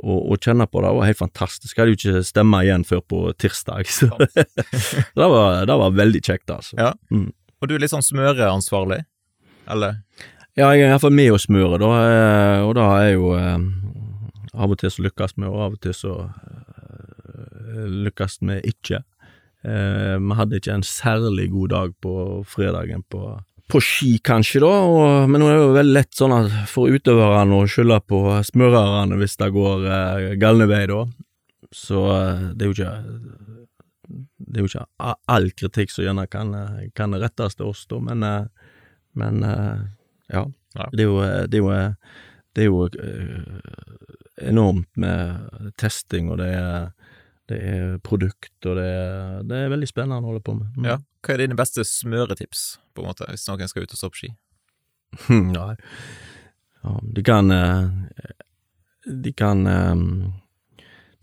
og, 0.04 0.20
og 0.20 0.38
kjenne 0.42 0.68
på 0.70 0.82
det 0.86 0.94
var 0.98 1.10
helt 1.10 1.22
fantastisk. 1.22 1.76
Jeg 1.76 1.82
hadde 1.82 1.96
jo 1.96 2.00
ikke 2.00 2.28
stemme 2.30 2.64
igjen 2.66 2.86
før 2.88 3.04
på 3.10 3.24
tirsdag, 3.42 3.90
så 3.98 4.12
det 4.14 5.32
var, 5.36 5.64
det 5.70 5.80
var 5.84 5.98
veldig 5.98 6.24
kjekt, 6.24 6.54
altså. 6.54 6.78
Ja. 6.80 6.94
Mm. 7.14 7.32
Og 7.64 7.70
du 7.72 7.78
litt 7.80 7.94
sånn 7.94 8.04
smøreansvarlig? 8.04 9.06
Eller? 9.72 10.02
Ja, 10.60 10.74
jeg 10.76 10.84
er 10.84 10.92
iallfall 10.92 11.14
med 11.16 11.32
å 11.32 11.40
smøre, 11.40 11.80
da, 11.80 11.92
eh, 12.04 12.64
og 12.68 12.74
da 12.76 12.90
er 13.00 13.14
jo 13.16 13.30
eh, 13.38 13.64
Av 14.54 14.70
og 14.70 14.78
til 14.78 14.92
så 14.92 15.06
lykkes 15.06 15.38
vi, 15.38 15.48
og 15.48 15.62
av 15.64 15.78
og 15.78 15.80
til 15.82 15.96
så 15.98 16.12
eh, 16.28 17.88
lykkes 18.04 18.38
vi 18.44 18.60
ikke. 18.70 19.00
Vi 19.64 20.36
hadde 20.36 20.58
ikke 20.60 20.74
en 20.76 20.84
særlig 20.84 21.46
god 21.54 21.70
dag 21.72 21.94
på 22.04 22.14
fredagen 22.52 23.06
på, 23.10 23.22
på 23.72 23.80
ski, 23.82 24.18
kanskje, 24.20 24.60
da, 24.62 24.74
og, 24.84 25.30
men 25.32 25.40
nå 25.40 25.48
er 25.48 25.56
det 25.56 25.62
jo 25.64 25.78
veldig 25.78 25.96
lett 25.96 26.20
sånn 26.20 26.36
at 26.36 26.58
for 26.70 26.92
utøverne 26.92 27.62
å 27.64 27.70
skylde 27.72 28.02
på 28.12 28.20
smørerne 28.52 29.22
hvis 29.22 29.40
det 29.40 29.50
går 29.56 29.88
eh, 29.88 30.28
galne 30.42 30.68
vei, 30.68 30.84
da. 30.92 31.06
Så 31.74 32.04
det 32.54 32.68
er 32.68 32.70
jo 32.70 32.76
ikke 32.76 33.63
Det 34.08 34.60
er 34.60 34.66
jo 34.66 34.70
ikke 34.70 35.14
all 35.32 35.50
kritikk 35.56 35.94
som 35.94 36.06
gjerne 36.06 36.26
kan, 36.32 36.54
kan 36.98 37.16
rettes 37.20 37.58
til 37.58 37.70
oss, 37.72 37.86
da, 37.90 38.00
men, 38.04 38.24
eh, 38.28 38.72
men 39.20 39.44
eh, 39.48 39.86
ja. 40.34 40.46
Ja. 40.74 40.88
Det 40.92 41.06
er 41.06 41.10
jo, 41.10 41.20
eh, 41.22 41.44
det 41.48 41.60
er 41.60 41.64
jo, 41.64 41.72
det 42.54 42.64
er 42.64 42.70
jo 42.70 42.88
enormt 44.50 44.90
med 44.98 45.72
testing, 45.78 46.32
og 46.34 46.42
det 46.42 46.50
er, 46.58 46.92
det 47.52 47.60
er 47.70 47.98
produkt, 48.04 48.56
og 48.66 48.78
det 48.80 48.88
er, 48.90 49.42
det 49.48 49.60
er 49.60 49.74
veldig 49.74 49.90
spennende 49.90 50.22
å 50.22 50.32
holde 50.34 50.44
på 50.46 50.58
med. 50.58 50.74
Mm. 50.78 50.90
Ja. 50.90 51.00
Hva 51.24 51.36
er 51.36 51.46
dine 51.46 51.60
beste 51.60 51.86
smøretips, 51.88 52.66
på 52.94 53.04
en 53.04 53.12
måte, 53.12 53.30
hvis 53.30 53.48
noen 53.48 53.70
skal 53.72 53.86
ut 53.86 53.96
og 53.96 54.02
stå 54.02 54.12
på 54.12 54.24
ski? 54.24 54.32
Nei. 55.54 55.76
Ja, 56.84 56.98
de 57.16 57.22
kan 57.24 57.54
De 59.06 59.32
kan 59.38 59.62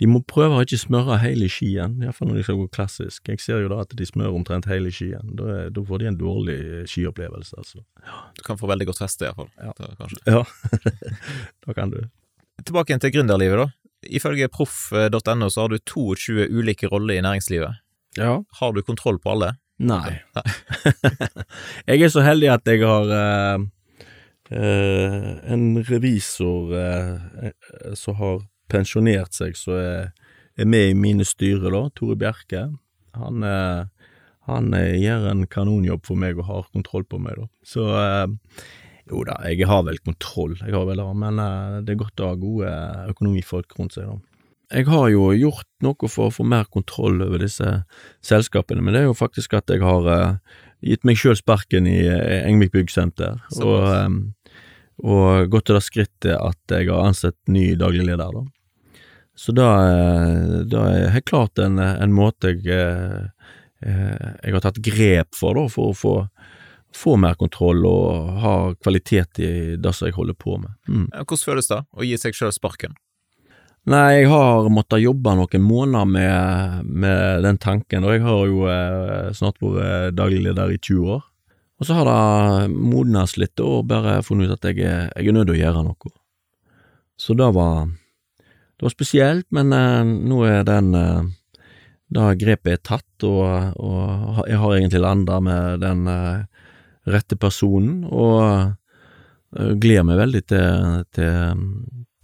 De 0.01 0.09
må 0.09 0.23
prøve 0.25 0.57
å 0.57 0.65
ikke 0.65 0.79
smøre 0.81 1.19
hele 1.21 1.49
skien, 1.53 1.99
iallfall 2.01 2.31
når 2.31 2.39
de 2.39 2.45
skal 2.47 2.57
gå 2.63 2.69
klassisk. 2.73 3.29
Jeg 3.29 3.43
ser 3.45 3.61
jo 3.65 3.73
da 3.73 3.83
at 3.85 3.93
de 3.97 4.07
smører 4.09 4.33
omtrent 4.33 4.69
hele 4.71 4.93
skien. 4.95 5.35
Da, 5.37 5.67
da 5.69 5.83
får 5.85 6.01
de 6.01 6.09
en 6.09 6.17
dårlig 6.21 6.57
skiopplevelse, 6.89 7.59
altså. 7.61 7.85
Du 8.39 8.41
kan 8.47 8.61
få 8.61 8.71
veldig 8.71 8.89
godt 8.89 9.03
feste, 9.03 9.29
iallfall. 9.29 9.51
Ja. 9.61 9.75
Da, 9.77 9.91
kanskje. 9.99 10.23
Ja, 10.25 10.41
da 11.67 11.77
kan 11.77 11.93
du. 11.93 12.01
Tilbake 12.65 12.95
igjen 12.95 13.05
til 13.05 13.13
gründerlivet, 13.19 13.61
da. 13.61 13.69
Ifølge 14.09 14.49
proff.no 14.49 15.51
så 15.53 15.67
har 15.67 15.75
du 15.75 15.77
22 15.85 16.49
ulike 16.49 16.89
roller 16.89 17.19
i 17.19 17.25
næringslivet. 17.25 17.83
Ja. 18.17 18.39
Har 18.61 18.73
du 18.73 18.81
kontroll 18.83 19.21
på 19.21 19.35
alle? 19.35 19.53
Nei. 19.81 20.17
jeg 21.91 22.01
er 22.01 22.13
så 22.13 22.25
heldig 22.25 22.51
at 22.53 22.73
jeg 22.73 22.81
har 22.85 23.13
uh, 23.13 23.69
uh, 24.53 25.29
en 25.53 25.67
revisor 25.89 26.73
uh, 26.73 27.45
eh, 27.45 27.95
som 27.97 28.17
har 28.21 28.41
pensjonert 28.71 29.37
seg, 29.37 29.59
som 29.59 29.77
er, 29.77 30.13
er 30.61 30.69
med 30.69 30.93
i 30.93 30.97
mine 30.99 31.27
styrer, 31.27 31.71
da, 31.75 31.89
Tore 31.97 32.17
Bjerke. 32.21 32.69
Han, 33.19 33.43
eh, 33.43 33.85
han 34.51 34.75
eh, 34.77 34.97
gjør 35.01 35.29
en 35.33 35.45
kanonjobb 35.51 36.07
for 36.07 36.21
meg 36.21 36.39
og 36.39 36.49
har 36.51 36.71
kontroll 36.75 37.07
på 37.09 37.21
meg, 37.23 37.39
da. 37.41 37.49
Så 37.67 37.87
eh, 37.99 38.65
jo 39.11 39.25
da, 39.27 39.41
jeg 39.51 39.67
har 39.67 39.85
vel 39.87 39.99
kontroll, 40.07 40.57
jeg 40.61 40.75
har 40.77 40.87
vel 40.87 41.01
det, 41.03 41.13
men 41.19 41.41
det 41.83 41.95
er 41.95 42.03
godt 42.05 42.23
å 42.23 42.31
ha 42.31 42.39
gode 42.39 42.75
økonomifolk 43.11 43.75
rundt 43.79 43.97
seg, 43.97 44.07
da. 44.07 44.19
Jeg 44.71 44.87
har 44.87 45.09
jo 45.11 45.33
gjort 45.35 45.67
noe 45.83 46.07
for 46.07 46.29
å 46.29 46.31
få 46.31 46.45
mer 46.47 46.69
kontroll 46.71 47.25
over 47.25 47.43
disse 47.43 47.67
selskapene, 48.23 48.85
men 48.87 48.95
det 48.95 49.01
er 49.01 49.09
jo 49.09 49.17
faktisk 49.19 49.57
at 49.59 49.73
jeg 49.73 49.83
har 49.83 50.07
gitt 50.87 51.03
meg 51.03 51.19
sjøl 51.19 51.35
sparken 51.35 51.89
i 51.91 52.05
Engvik 52.07 52.71
Byggsenter, 52.77 53.41
og, 53.67 54.21
og 55.03 55.51
gått 55.51 55.67
til 55.67 55.75
det 55.75 55.83
skrittet 55.83 56.37
at 56.37 56.77
jeg 56.77 56.87
har 56.87 57.09
ansett 57.09 57.35
ny 57.51 57.73
daglig 57.83 58.07
leder, 58.13 58.31
da. 58.31 58.45
Så 59.41 59.55
da, 59.57 59.69
eh, 59.89 60.57
da 60.69 60.85
er 60.93 61.13
helt 61.15 61.25
klart 61.31 61.61
en, 61.65 61.79
en 61.81 62.13
måte 62.13 62.51
jeg, 62.53 62.67
eh, 62.77 63.53
eh, 63.81 64.27
jeg 64.45 64.53
har 64.53 64.65
tatt 64.67 64.81
grep 64.85 65.33
for, 65.33 65.57
da, 65.57 65.63
for 65.73 65.95
å 65.95 65.97
få, 65.97 66.13
få 66.93 67.15
mer 67.17 67.39
kontroll 67.41 67.87
og 67.89 68.35
ha 68.43 68.53
kvalitet 68.83 69.41
i 69.41 69.53
det 69.81 69.95
som 69.97 70.11
jeg 70.11 70.19
holder 70.19 70.37
på 70.37 70.59
med. 70.61 70.75
Mm. 70.91 71.07
Hvordan 71.23 71.41
føles 71.47 71.73
det 71.73 71.81
å 71.81 72.05
gi 72.05 72.19
seg 72.21 72.37
sjøl 72.37 72.53
sparken? 72.53 72.99
Nei, 73.89 74.05
jeg 74.19 74.29
har 74.29 74.69
måttet 74.69 75.01
jobbe 75.01 75.33
noen 75.39 75.65
måneder 75.65 76.13
med, 76.13 76.85
med 76.85 77.41
den 77.47 77.57
tanken, 77.65 78.05
og 78.05 78.13
jeg 78.13 78.27
har 78.27 78.43
jo 78.51 78.69
eh, 78.69 79.33
snart 79.41 79.57
vært 79.65 80.19
daglig 80.21 80.43
leder 80.51 80.75
i 80.75 80.77
20 80.77 81.15
år. 81.17 81.25
Og 81.81 81.89
så 81.89 81.97
har 81.97 82.11
det 82.11 82.77
modnes 82.77 83.39
litt 83.41 83.65
og 83.65 83.89
bare 83.89 84.19
funnet 84.21 84.53
ut 84.53 84.59
at 84.59 84.69
jeg 84.69 84.85
jeg 84.85 85.33
er 85.33 85.33
nødt 85.33 85.49
til 85.49 85.57
å 85.57 85.63
gjøre 85.63 85.87
noe. 85.89 86.13
Så 87.17 87.33
det 87.41 87.49
var, 87.57 87.89
det 88.81 88.87
var 88.87 88.93
spesielt, 88.95 89.45
men 89.53 89.75
eh, 89.77 90.03
nå 90.09 90.41
er 90.49 90.63
den 90.65 90.95
eh, 90.97 91.23
Da 92.11 92.31
grepet 92.35 92.73
er 92.73 92.79
tatt, 92.83 93.23
og, 93.29 93.77
og 93.79 94.39
jeg 94.49 94.57
har 94.59 94.73
egentlig 94.75 95.03
landa 95.05 95.37
med 95.45 95.83
den 95.85 96.09
eh, 96.09 96.65
rette 97.13 97.37
personen, 97.37 98.07
og 98.09 98.41
eh, 99.55 99.75
gleder 99.77 100.07
meg 100.09 100.19
veldig 100.19 100.43
til, 100.49 101.05
til, 101.13 101.61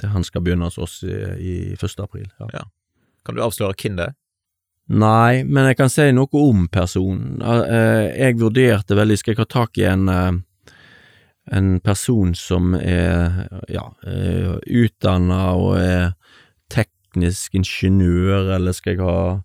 til 0.00 0.14
han 0.14 0.24
skal 0.24 0.42
begynne 0.42 0.70
hos 0.70 0.80
oss 0.80 0.96
i, 1.04 1.14
i 1.38 1.56
1. 1.76 2.00
april. 2.02 2.26
Ja. 2.54 2.64
Kan 3.22 3.36
du 3.36 3.44
avsløre 3.44 3.76
hvem 3.76 4.00
det 4.00 4.08
er? 4.08 4.16
Nei, 4.96 5.44
men 5.44 5.68
jeg 5.68 5.76
kan 5.76 5.90
si 5.92 6.08
noe 6.14 6.40
om 6.40 6.68
personen. 6.72 7.40
Eh, 7.42 8.16
Jeg 8.16 8.40
vurderte 8.40 8.96
veldig, 8.96 9.20
skal 9.20 9.34
jeg 9.34 9.42
ha 9.44 9.48
tak 9.50 9.78
i 9.82 9.86
en, 9.90 10.08
eh, 10.08 10.72
en 11.52 11.76
person 11.84 12.34
som 12.34 12.74
er, 12.74 13.44
ja, 13.70 13.84
utdanna 14.66 15.42
og 15.54 15.76
er 15.78 16.14
teknisk 17.16 17.54
ingeniør, 17.54 18.54
eller 18.56 18.72
skal 18.72 18.96
jeg 18.96 19.00
ha 19.00 19.40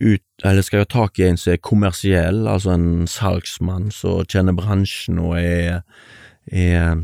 ut, 0.00 0.22
eller 0.44 0.62
skal 0.62 0.78
jeg 0.78 0.86
ha 0.86 0.92
tak 0.92 1.18
i 1.18 1.26
en 1.28 1.38
som 1.38 1.52
er 1.52 1.62
kommersiell, 1.62 2.46
altså 2.48 2.74
en 2.74 3.06
salgsmann 3.06 3.90
som 3.90 4.26
kjenner 4.26 4.52
bransjen 4.52 5.18
og 5.18 5.38
er, 5.38 5.82
er, 6.52 6.98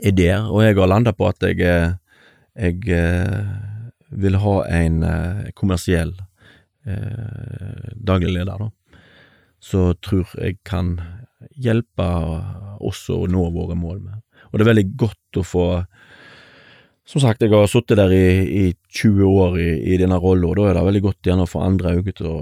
er 0.00 0.12
der, 0.12 0.46
og 0.50 0.62
jeg 0.62 0.76
har 0.76 0.86
landa 0.92 1.12
på 1.12 1.26
at 1.26 1.42
jeg, 1.42 1.96
jeg 2.56 2.88
eh, 2.94 3.48
vil 4.10 4.38
ha 4.38 4.56
en 4.70 5.02
eh, 5.02 5.50
kommersiell 5.54 6.14
eh, 6.86 7.90
daglig 7.96 8.36
leder, 8.36 8.60
da, 8.60 8.70
så 9.58 9.94
tror 9.98 10.28
jeg 10.38 10.60
kan 10.64 11.00
hjelpe 11.56 12.06
oss 12.80 13.08
å 13.10 13.24
nå 13.26 13.50
våre 13.50 13.74
mål 13.74 13.98
med. 14.04 14.22
Og 14.52 14.58
det 14.58 14.62
er 14.62 14.70
veldig 14.70 14.90
godt 15.00 15.40
å 15.40 15.42
få 15.44 15.66
Som 17.06 17.22
sagt, 17.22 17.42
jeg 17.42 17.52
har 17.54 17.68
sittet 17.70 18.00
der 18.00 18.10
i, 18.10 18.26
i 18.42 18.64
20 18.98 19.26
år 19.30 19.58
i, 19.62 19.68
i 19.94 19.98
denne 20.00 20.18
rollen, 20.18 20.48
og 20.48 20.56
da 20.58 20.70
er 20.70 20.78
det 20.78 20.86
veldig 20.88 21.02
godt 21.04 21.28
gjerne 21.28 21.46
å 21.46 21.50
få 21.50 21.62
andre 21.62 21.94
øyne 21.94 22.14
til 22.18 22.30
å, 22.32 22.38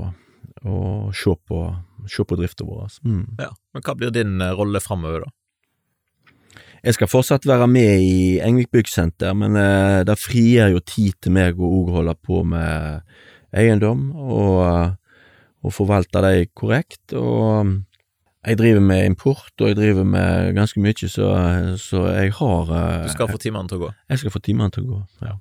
å 0.65 0.77
se 1.13 1.35
på, 1.37 1.65
se 2.09 2.25
på 2.25 2.39
drifta 2.41 2.65
vår. 2.65 2.87
altså. 2.87 3.03
Mm. 3.05 3.27
Ja. 3.43 3.51
Men 3.77 3.85
hva 3.85 3.97
blir 4.01 4.15
din 4.15 4.39
eh, 4.41 4.55
rolle 4.57 4.81
framover, 4.81 5.27
da? 5.27 5.35
Jeg 6.85 6.97
skal 6.99 7.09
fortsatt 7.09 7.47
være 7.49 7.69
med 7.69 8.03
i 8.05 8.17
Engvik 8.45 8.69
Byggsenter, 8.73 9.37
men 9.37 9.57
eh, 9.57 10.01
det 10.09 10.17
frigjør 10.21 10.75
jo 10.75 10.83
tid 10.85 11.21
til 11.21 11.37
meg 11.37 11.61
å 11.61 11.71
òg 11.83 11.93
holde 11.99 12.17
på 12.25 12.43
med 12.49 13.05
eiendom 13.57 14.11
og, 14.17 14.59
eh, 14.65 14.91
og 15.65 15.77
forvalte 15.77 16.25
dem 16.25 16.53
korrekt. 16.57 17.05
Og 17.17 17.77
jeg 18.45 18.59
driver 18.61 18.83
med 18.85 19.07
import, 19.09 19.53
og 19.61 19.71
jeg 19.71 19.77
driver 19.79 20.05
med 20.05 20.55
ganske 20.57 20.81
mye, 20.81 21.09
så, 21.09 21.29
så 21.81 22.03
jeg 22.13 22.35
har 22.39 22.73
eh, 22.77 23.05
Du 23.07 23.15
skal 23.15 23.31
få 23.31 23.41
timene 23.41 23.71
til 23.71 23.81
å 23.81 23.87
gå. 23.87 23.93
Jeg 24.13 24.23
skal 24.23 24.35
få 24.35 24.43
timene 24.45 24.75
til 24.75 24.85
å 24.85 24.97
gå. 24.97 25.01
Ja. 25.25 25.39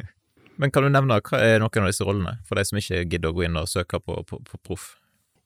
Men 0.60 0.70
kan 0.70 0.84
du 0.84 0.90
nevne 0.92 1.18
hva 1.24 1.40
er 1.42 1.62
noen 1.62 1.86
av 1.86 1.90
disse 1.90 2.06
rollene, 2.06 2.36
for 2.46 2.60
de 2.60 2.66
som 2.68 2.78
ikke 2.78 3.06
gidder 3.06 3.32
å 3.32 3.36
gå 3.36 3.46
inn 3.46 3.56
og 3.58 3.70
søke 3.70 3.98
på, 4.02 4.20
på, 4.28 4.38
på 4.44 4.60
proff? 4.62 4.92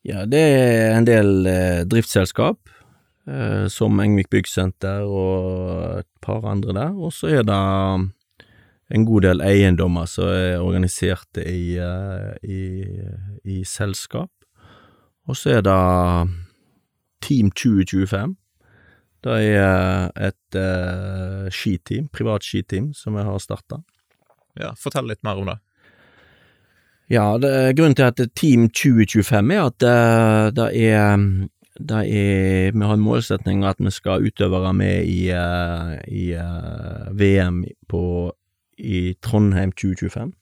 Ja, 0.07 0.25
det 0.29 0.41
er 0.41 0.97
en 0.97 1.07
del 1.09 1.49
eh, 1.49 1.85
driftsselskap, 1.89 2.71
eh, 3.31 3.67
som 3.73 4.03
Engvik 4.03 4.31
Byggsenter 4.35 5.07
og 5.07 6.03
et 6.03 6.11
par 6.25 6.47
andre 6.51 6.77
der, 6.77 6.99
og 6.99 7.15
så 7.15 7.31
er 7.39 7.47
det 7.47 7.61
en 8.89 9.05
god 9.05 9.27
del 9.27 9.43
eiendommer 9.45 10.09
som 10.09 10.31
er 10.33 10.65
organiserte 10.65 11.45
i, 11.45 11.77
eh, 11.83 12.35
i, 12.43 12.61
i 13.45 13.63
selskap, 13.69 14.33
og 15.29 15.37
så 15.37 15.59
er 15.59 15.65
det 15.67 15.81
Team 17.25 17.51
2025. 17.51 18.37
Det 19.25 19.39
er 19.51 20.11
et 20.15 20.59
uh, 20.59 21.49
skiteam, 21.51 22.07
privat 22.15 22.45
skiteam, 22.47 22.93
som 22.95 23.17
jeg 23.19 23.27
har 23.27 23.41
starta. 23.43 23.81
Ja, 24.59 24.75
fortell 24.79 25.09
litt 25.11 25.25
mer 25.27 25.41
om 25.41 25.51
det. 25.51 25.59
Ja, 27.09 27.39
det, 27.41 27.77
grunnen 27.79 27.97
til 27.97 28.05
at 28.05 28.21
Team 28.37 28.69
2025 28.69 29.55
er 29.55 29.63
at 29.65 29.85
eh, 29.87 30.49
det 30.53 30.67
er 30.77 31.23
det 31.79 32.01
er, 32.11 32.73
vi 32.75 32.85
har 32.85 32.97
en 32.97 33.01
målsetning 33.01 33.63
at 33.65 33.79
vi 33.79 33.91
skal 33.95 34.27
utøvere 34.27 34.73
med 34.75 35.07
i, 35.07 35.31
eh, 35.31 35.93
i 36.11 36.25
VM 37.15 37.63
på, 37.89 38.33
i 38.79 39.15
Trondheim 39.23 39.73
2025. 39.73 40.33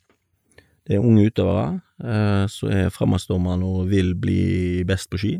Det 0.87 0.97
er 0.97 1.05
unge 1.05 1.27
utøvere 1.27 1.81
uh, 2.05 2.47
som 2.47 2.71
er 2.71 2.93
fremadstormende 2.95 3.67
og 3.67 3.89
vil 3.91 4.15
bli 4.15 4.85
best 4.87 5.11
på 5.11 5.19
ski. 5.19 5.33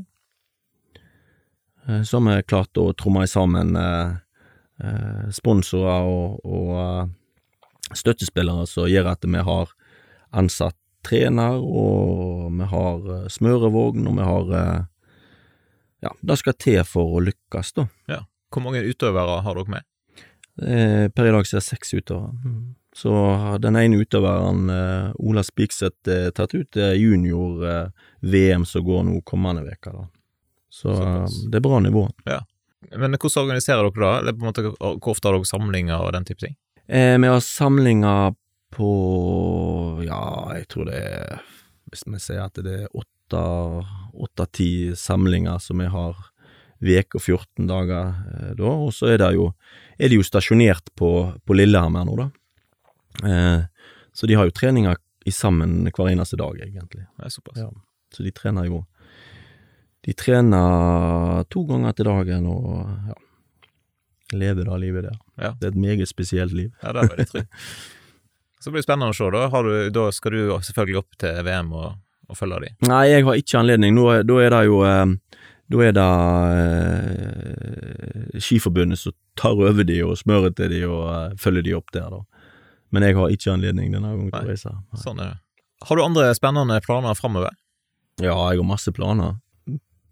Eh, 1.89 2.03
så 2.03 2.21
har 2.21 2.37
vi 2.37 2.43
klart 2.43 2.79
å 2.79 2.91
tromme 2.99 3.27
sammen 3.31 3.77
eh, 3.79 4.17
eh, 4.83 5.29
sponsorer 5.35 6.09
og, 6.11 6.41
og 6.45 7.95
støttespillere 7.95 8.67
som 8.67 8.91
gjør 8.91 9.13
at 9.13 9.27
vi 9.27 9.43
har 9.49 9.73
ansatt 10.37 10.77
trener, 11.07 11.61
og 11.63 12.51
vi 12.59 12.67
har 12.67 13.29
smørevogn, 13.31 14.09
og 14.11 14.17
vi 14.19 14.25
har 14.27 14.49
Ja, 16.03 16.11
det 16.21 16.37
skal 16.39 16.57
til 16.59 16.81
for 16.85 17.15
å 17.17 17.21
lykkes, 17.23 17.71
da. 17.79 17.87
Ja. 18.11 18.19
Hvor 18.53 18.65
mange 18.65 18.83
utøvere 18.83 19.39
har 19.43 19.55
dere 19.55 19.71
med? 19.71 19.87
Per 21.15 21.29
i 21.29 21.33
dag 21.33 21.47
så 21.47 21.57
er 21.57 21.63
det 21.63 21.69
seks 21.69 21.95
utøvere. 21.95 22.35
Mm. 22.43 22.75
Så 22.97 23.13
den 23.63 23.79
ene 23.79 24.03
utøveren, 24.03 24.67
Ola 25.15 25.47
Spikseth, 25.47 26.11
er 26.11 26.35
tatt 26.35 26.55
ut 26.59 26.77
er 26.77 26.99
junior-VM 26.99 28.67
som 28.67 28.85
går 28.85 29.07
nå 29.07 29.23
kommende 29.31 29.63
uke. 29.71 29.95
Så 30.77 30.93
eh, 30.93 31.01
Såpass. 31.01 31.41
det 31.51 31.61
er 31.61 31.65
bra 31.65 31.81
nivå. 31.81 32.05
Men 32.93 33.17
hvordan 33.17 33.47
organiserer 33.47 33.89
dere 33.89 34.05
da? 34.05 34.13
Eller 34.21 34.37
på 34.37 34.45
en 34.45 34.51
måte, 34.51 34.65
hvor 34.77 35.15
ofte 35.15 35.31
har 35.31 35.39
dere 35.39 35.49
samlinger 35.49 36.03
og 36.05 36.13
den 36.17 36.27
type 36.29 36.45
ting? 36.45 36.57
Eh, 36.87 37.17
vi 37.19 37.33
har 37.33 37.43
samlinger 37.43 38.37
på 38.77 38.91
Ja, 40.05 40.53
jeg 40.59 40.67
tror 40.69 40.89
det 40.91 40.99
er 41.01 41.41
Hvis 41.91 42.03
vi 42.07 42.19
sier 42.21 42.45
at 42.45 42.59
det 42.61 42.75
er 42.85 42.89
åtte-ti 42.93 44.71
samlinger 44.99 45.59
som 45.63 45.81
vi 45.81 45.89
har 45.91 46.19
uke 46.83 47.17
og 47.17 47.23
14 47.23 47.67
dager 47.71 48.11
eh, 48.13 48.53
da, 48.59 48.69
og 48.69 48.93
så 48.95 49.09
er 49.15 49.23
det 49.23 49.31
jo 49.35 49.49
er 49.97 50.13
de 50.13 50.19
jo 50.19 50.27
stasjonert 50.27 50.93
på, 50.99 51.09
på 51.41 51.57
Lillehammer 51.57 52.05
nå, 52.05 52.17
da. 52.21 52.27
Eh, 53.25 53.63
så 54.13 54.29
de 54.29 54.37
har 54.37 54.45
jo 54.47 54.55
treninger 54.55 54.99
i 55.27 55.33
sammen 55.33 55.87
hver 55.89 56.11
eneste 56.13 56.37
dag, 56.39 56.59
egentlig. 56.61 57.07
Det 57.17 57.25
er 57.27 57.33
såpass. 57.33 57.63
Ja. 57.65 57.71
Så 58.15 58.23
de 58.27 58.33
trener 58.37 58.69
jo 58.69 58.83
De 60.07 60.15
trener 60.15 61.43
to 61.51 61.65
ganger 61.67 61.97
til 61.99 62.07
dagen 62.07 62.47
og 62.47 62.87
ja, 63.11 63.17
lever 64.39 64.69
da 64.69 64.79
livet 64.79 65.09
der. 65.09 65.17
Ja. 65.35 65.53
Det 65.59 65.67
er 65.67 65.73
et 65.75 65.81
meget 65.83 66.09
spesielt 66.09 66.55
liv. 66.55 66.71
Ja, 66.83 66.93
det 66.95 67.03
er 67.03 67.15
veldig 67.15 67.27
trygt. 67.33 67.51
Så 68.63 68.71
blir 68.71 68.81
det 68.81 68.87
spennende 68.87 69.13
å 69.13 69.15
se, 69.15 69.27
da. 69.31 69.45
Har 69.53 69.67
du, 69.67 69.75
da 69.95 70.09
skal 70.15 70.35
du 70.35 70.41
selvfølgelig 70.67 70.99
opp 70.99 71.19
til 71.23 71.37
VM 71.47 71.69
og, 71.77 71.99
og 72.27 72.39
følge 72.39 72.63
de. 72.65 72.71
Nei, 72.89 73.03
jeg 73.13 73.27
har 73.29 73.39
ikke 73.39 73.61
anledning. 73.61 73.95
Nå, 73.95 74.07
da 74.27 74.39
er 74.43 74.55
det 74.55 74.63
jo 74.67 74.81
eh, 74.87 75.43
Da 75.71 75.83
er 75.87 75.95
det 75.99 76.07
eh, 76.63 78.41
Skiforbundet 78.43 78.99
som 79.03 79.15
tar 79.39 79.55
over 79.55 79.87
de 79.87 80.01
og 80.07 80.17
smører 80.19 80.55
til 80.57 80.73
de 80.75 80.81
og 80.89 81.05
eh, 81.13 81.37
følger 81.43 81.67
de 81.67 81.77
opp 81.79 81.95
der, 81.95 82.09
da. 82.11 82.23
Men 82.95 83.07
jeg 83.07 83.19
har 83.19 83.35
ikke 83.35 83.55
anledning 83.55 83.95
denne 83.95 84.11
gangen 84.15 84.31
til 84.33 84.47
å 84.47 84.51
reise. 84.51 84.75
Sånn 85.03 85.23
er 85.23 85.35
det. 85.35 85.41
Har 85.87 85.99
du 85.99 86.03
andre 86.03 86.31
spennende 86.39 86.79
planer 86.83 87.19
framover? 87.19 87.55
Ja, 88.23 88.33
jeg 88.33 88.63
har 88.63 88.67
masse 88.67 88.91
planer. 88.97 89.37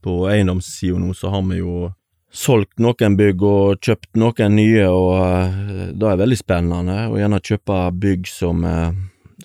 På 0.05 0.25
eiendomssida 0.29 1.01
nå 1.01 1.15
så 1.17 1.31
har 1.33 1.45
vi 1.49 1.63
jo 1.63 1.89
solgt 2.35 2.81
noen 2.83 3.17
bygg 3.19 3.43
og 3.47 3.83
kjøpt 3.85 4.19
noen 4.19 4.57
nye, 4.59 4.87
og 4.91 5.11
eh, 5.23 5.91
det 5.95 6.09
er 6.11 6.21
veldig 6.21 6.39
spennende. 6.39 7.01
Og 7.13 7.19
gjerne 7.21 7.43
kjøpe 7.49 7.81
bygg 8.03 8.31
som, 8.31 8.65
eh, 8.69 8.97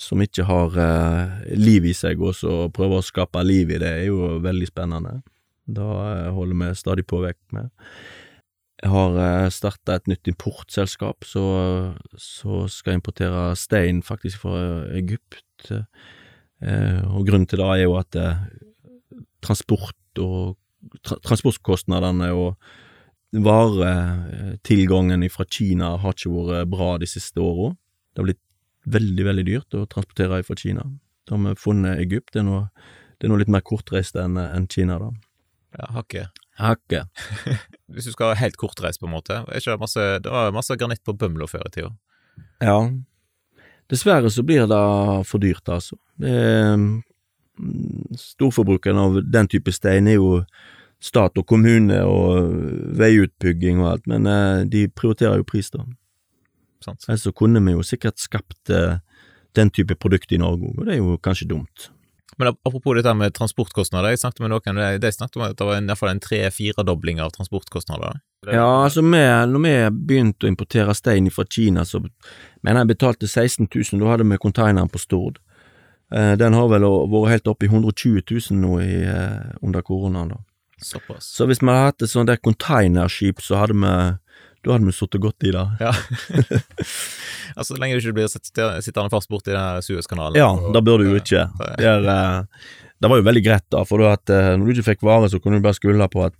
som 0.01 0.23
ikke 0.25 0.47
har 0.49 0.79
eh, 0.85 1.51
liv 1.59 1.89
i 1.91 1.95
seg, 1.95 2.21
og 2.21 2.35
så 2.37 2.63
prøve 2.73 2.99
å 2.99 3.05
skape 3.05 3.43
liv 3.45 3.75
i 3.75 3.81
det, 3.81 3.91
er 4.01 4.09
jo 4.09 4.39
veldig 4.43 4.71
spennende. 4.71 5.19
Det 5.69 5.85
holder 6.33 6.57
vi 6.63 6.71
stadig 6.79 7.05
på 7.05 7.21
vekk 7.21 7.39
med. 7.53 7.69
Jeg 8.79 8.89
har 8.93 9.49
starta 9.51 9.97
et 9.99 10.07
nytt 10.07 10.29
importselskap, 10.31 11.27
så, 11.27 11.43
så 12.15 12.63
skal 12.71 12.93
jeg 12.93 13.01
importere 13.01 13.41
stein 13.59 13.99
faktisk 14.07 14.45
fra 14.45 14.61
Egypt. 14.95 15.67
Og 16.63 17.27
grunnen 17.27 17.45
til 17.51 17.59
det 17.59 17.67
er 17.67 17.81
jo 17.83 17.97
at 17.99 18.17
transport 19.43 19.99
og 20.23 20.57
tra 21.03 21.17
transportkostnadene 21.25 22.29
og 22.35 22.55
varetilgangen 23.35 25.25
fra 25.29 25.45
Kina 25.45 25.93
har 26.01 26.15
ikke 26.15 26.31
vært 26.33 26.71
bra 26.71 26.93
de 27.01 27.09
siste 27.09 27.41
åra. 27.43 27.73
Det 28.13 28.21
har 28.21 28.29
blitt 28.29 28.43
veldig, 28.89 29.25
veldig 29.27 29.45
dyrt 29.45 29.77
å 29.77 29.85
transportere 29.89 30.41
fra 30.47 30.57
Kina. 30.57 30.85
Da 31.27 31.35
har 31.35 31.43
vi 31.43 31.61
funnet 31.61 32.01
Egypt. 32.01 32.33
Det 32.33 32.41
er 32.41 32.47
noe, 32.47 32.67
det 33.19 33.27
er 33.27 33.33
noe 33.33 33.41
litt 33.43 33.51
mer 33.53 33.65
kortreist 33.65 34.17
enn 34.17 34.39
en 34.41 34.69
Kina, 34.71 34.97
da. 35.01 35.11
Ja, 35.77 35.91
hakket. 35.99 36.39
Hakket. 36.59 37.25
Hvis 37.93 38.09
du 38.09 38.15
skal 38.15 38.33
ha 38.33 38.39
helt 38.39 38.57
kortreist, 38.59 39.01
på 39.01 39.07
en 39.09 39.13
måte. 39.13 39.43
Ikke 39.53 39.75
det 39.75 39.83
masse, 39.83 40.07
det 40.23 40.33
var 40.33 40.55
masse 40.55 40.75
granitt 40.79 41.03
på 41.05 41.13
Bømlo 41.13 41.47
før 41.49 41.67
i 41.69 41.75
tida. 41.75 41.93
Ja. 42.63 42.79
Dessverre 43.89 44.31
så 44.33 44.43
blir 44.45 44.67
det 44.69 44.81
for 45.29 45.41
dyrt, 45.41 45.69
altså. 45.69 45.97
Det 46.19 46.33
er, 46.33 46.75
storforbrukeren 48.19 48.97
av 49.01 49.19
den 49.31 49.47
type 49.51 49.71
stein 49.75 50.07
er 50.07 50.17
jo 50.19 50.41
stat 51.03 51.37
og 51.39 51.45
kommune 51.47 52.01
og 52.03 52.49
veiutbygging 52.99 53.79
og 53.83 53.91
alt, 53.93 54.07
men 54.11 54.27
eh, 54.27 54.65
de 54.67 54.87
prioriterer 54.91 55.39
jo 55.39 55.47
pris, 55.47 55.69
da. 55.71 55.85
Sant? 56.83 57.05
Ellers 57.07 57.23
så 57.27 57.31
kunne 57.35 57.61
vi 57.63 57.75
jo 57.75 57.83
sikkert 57.87 58.19
skapt 58.19 58.71
eh, 58.73 58.97
den 59.57 59.71
type 59.75 59.95
produkt 59.99 60.31
i 60.35 60.39
Norge 60.41 60.67
òg, 60.67 60.75
og 60.83 60.85
det 60.89 60.97
er 60.97 61.01
jo 61.01 61.15
kanskje 61.23 61.47
dumt. 61.53 61.89
Men 62.39 62.53
ap- 62.53 62.59
apropos 62.67 62.95
dette 62.95 63.11
med 63.19 63.33
transportkostnader, 63.35 64.13
jeg 64.13 64.21
snakket 64.21 64.43
med 64.45 64.53
noen, 64.53 64.77
de, 64.79 64.89
de 65.03 65.11
snakket 65.11 65.39
om 65.39 65.45
at 65.49 65.57
det 65.59 65.65
var 65.67 65.79
i 65.81 65.87
hvert 65.89 65.99
fall 65.99 66.11
en 66.13 66.21
tre-firedobling 66.23 67.19
av 67.23 67.33
transportkostnader. 67.35 68.19
Ja, 68.47 68.67
altså 68.85 69.03
vi, 69.03 69.19
når 69.51 69.63
vi 69.65 69.73
begynte 70.07 70.47
å 70.47 70.51
importere 70.51 70.95
stein 70.95 71.27
fra 71.35 71.43
Kina, 71.51 71.83
så 71.87 71.99
mener 72.03 72.83
jeg 72.85 72.91
betalte 72.93 73.27
16 73.27 73.67
000, 73.67 73.99
da 74.03 74.13
hadde 74.13 74.27
vi 74.29 74.39
konteineren 74.39 74.91
på 74.91 75.01
Stord. 75.03 75.41
Eh, 76.11 76.35
Den 76.35 76.53
har 76.53 76.67
vel 76.71 76.81
vært 76.81 77.29
helt 77.35 77.47
oppe 77.51 77.65
i 77.67 77.69
120 77.69 78.23
000 78.51 78.59
nå 78.61 78.79
i, 78.81 79.03
eh, 79.05 79.51
under 79.61 79.81
koronaen, 79.81 80.29
da. 80.29 80.37
Såpass. 80.81 81.25
Så 81.35 81.45
hvis 81.45 81.59
vi 81.61 81.67
hadde 81.67 81.85
hatt 81.91 82.01
et 82.01 82.09
sånt 82.09 82.27
der 82.31 82.37
containerskip, 82.37 83.41
så 83.43 83.57
hadde 83.59 83.73
vi 83.75 84.17
da 84.59 84.73
hadde 84.73 84.85
vi 84.89 84.91
sittet 84.91 85.21
godt 85.23 85.43
i 85.47 85.51
det. 85.55 85.65
Ja. 85.79 85.91
altså, 87.55 87.73
så 87.73 87.77
lenge 87.79 87.95
du 87.95 88.01
ikke 88.03 88.15
blir 88.17 88.27
sittende 88.27 89.09
fast 89.11 89.29
borti 89.31 89.53
Suezkanalen. 89.85 90.35
Ja, 90.39 90.49
og- 90.51 90.73
det 90.75 90.81
bør 90.83 90.97
du 90.99 91.05
jo 91.09 91.15
ikke. 91.19 91.45
det- 91.59 91.77
Det, 91.77 91.85
er, 91.85 92.03
eh, 92.09 92.43
det 93.01 93.09
var 93.09 93.17
jo 93.17 93.23
veldig 93.23 93.43
greit, 93.45 93.63
da, 93.71 93.83
for 93.85 94.01
at 94.11 94.25
når 94.27 94.65
du 94.65 94.73
ikke 94.73 94.95
fikk 94.95 95.01
vare, 95.03 95.29
så 95.29 95.39
kunne 95.41 95.59
du 95.59 95.61
bare 95.63 95.73
skylde 95.79 96.09
på 96.11 96.25
at 96.25 96.37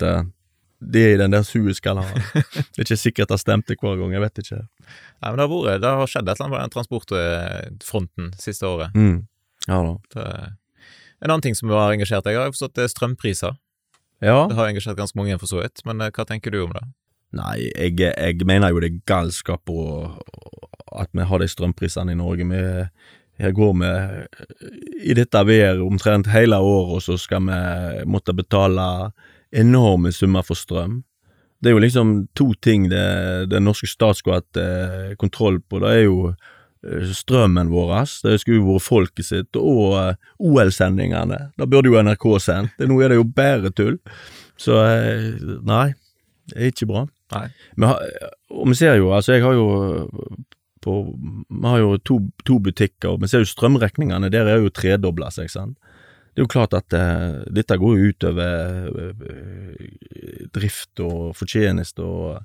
det 0.82 1.02
er 1.04 1.14
i 1.14 1.18
den 1.18 1.32
der 1.32 1.44
Suezkanalen. 1.44 2.20
det 2.34 2.80
er 2.80 2.84
ikke 2.84 2.98
sikkert 3.00 3.28
det 3.30 3.40
stemte 3.40 3.76
hver 3.80 3.98
gang, 4.00 4.12
jeg 4.12 4.22
vet 4.22 4.36
ikke. 4.44 4.68
Nei, 5.22 5.32
men 5.32 5.38
det 5.38 5.48
har, 5.48 5.50
vært, 5.56 5.82
det 5.82 5.90
har 5.90 6.08
skjedd 6.08 6.28
et 6.30 6.40
eller 6.40 6.46
annet 6.46 6.56
på 6.56 6.60
den 6.60 6.76
transportfronten 6.76 8.34
siste 8.40 8.64
året. 8.68 8.92
Mm. 8.96 9.28
Ja 9.68 9.82
da. 9.84 9.98
Det, 10.14 10.26
en 11.20 11.34
annen 11.34 11.44
ting 11.44 11.58
som 11.58 11.72
har 11.74 11.92
engasjert 11.92 12.24
deg, 12.24 12.38
har 12.40 12.48
jeg 12.48 12.56
forstått, 12.56 12.78
det 12.78 12.86
er 12.86 12.94
strømpriser. 12.94 13.58
Ja. 14.24 14.48
Det 14.48 14.56
har 14.56 14.72
engasjert 14.72 15.00
ganske 15.00 15.20
mange 15.20 15.38
for 15.40 15.52
så 15.52 15.62
vidt, 15.62 15.84
men 15.88 16.02
eh, 16.04 16.12
hva 16.16 16.26
tenker 16.28 16.54
du 16.54 16.62
om 16.64 16.76
det? 16.76 16.86
Nei, 17.36 17.70
jeg, 17.70 18.00
jeg 18.00 18.48
mener 18.48 18.74
jo 18.74 18.82
det 18.82 18.90
er 18.90 19.02
galskap 19.08 19.70
at 19.70 21.12
vi 21.14 21.26
har 21.30 21.42
de 21.42 21.48
strømprisene 21.52 22.16
i 22.16 22.18
Norge. 22.18 22.48
Vi, 22.50 22.62
jeg 23.40 23.56
går 23.56 23.76
med 23.78 24.40
i 25.06 25.14
dette 25.16 25.44
været 25.46 25.84
omtrent 25.86 26.32
hele 26.34 26.58
året, 26.58 26.96
og 26.98 27.04
så 27.06 27.20
skal 27.22 27.46
vi 27.46 27.60
måtte 28.10 28.34
betale 28.36 29.12
enorme 29.52 30.12
summer 30.12 30.44
for 30.46 30.58
strøm. 30.58 31.04
Det 31.60 31.70
er 31.70 31.76
jo 31.76 31.84
liksom 31.84 32.12
to 32.40 32.54
ting 32.64 32.88
det, 32.90 33.50
den 33.52 33.68
norske 33.68 33.88
stat 33.88 34.18
skulle 34.18 34.40
hatt 34.40 34.60
eh, 34.60 35.16
kontroll 35.20 35.60
på. 35.62 35.82
Det 35.84 35.90
er 35.92 36.06
jo 36.06 36.32
eh, 36.32 36.38
strømmen 36.84 37.72
vår, 37.74 37.96
det 38.24 38.38
skulle 38.40 38.60
jo 38.62 38.74
vært 38.74 38.86
folket 38.86 39.28
sitt, 39.28 39.58
og 39.60 39.98
eh, 40.00 40.14
OL-sendingene. 40.40 41.40
Da 41.60 41.68
burde 41.68 41.92
jo 41.92 42.00
NRK 42.00 42.28
sendt. 42.44 42.80
Nå 42.80 43.00
er 43.04 43.12
det 43.12 43.20
jo 43.20 43.26
bare 43.28 43.72
tull. 43.76 43.98
Så 44.60 44.78
eh, 44.86 45.36
nei, 45.68 45.90
det 46.52 46.56
er 46.60 46.72
ikke 46.72 46.90
bra. 46.90 47.04
Nei. 47.36 47.50
Men, 47.76 48.00
og 48.56 48.72
vi 48.72 48.80
ser 48.80 48.96
jo, 48.98 49.12
altså 49.14 49.36
jeg 49.36 49.46
har 49.46 49.58
jo 49.58 49.68
på, 50.80 50.94
Vi 51.12 51.68
har 51.68 51.82
jo 51.82 51.98
to, 52.08 52.22
to 52.48 52.56
butikker, 52.64 53.12
og 53.12 53.22
vi 53.22 53.28
ser 53.28 53.44
jo 53.44 53.52
strømregningene, 53.52 54.32
der 54.32 54.48
er 54.48 54.64
jo 54.64 54.72
tredobla 54.72 55.28
seg, 55.36 55.52
sant. 55.52 55.76
Det 56.32 56.40
er 56.40 56.46
jo 56.46 56.54
klart 56.54 56.76
at 56.78 56.96
uh, 56.96 57.42
dette 57.52 57.76
går 57.76 57.98
jo 57.98 58.12
utover 58.14 58.88
uh, 58.96 59.88
drift 60.56 61.02
og 61.04 61.34
fortjeneste 61.36 62.06
og 62.06 62.38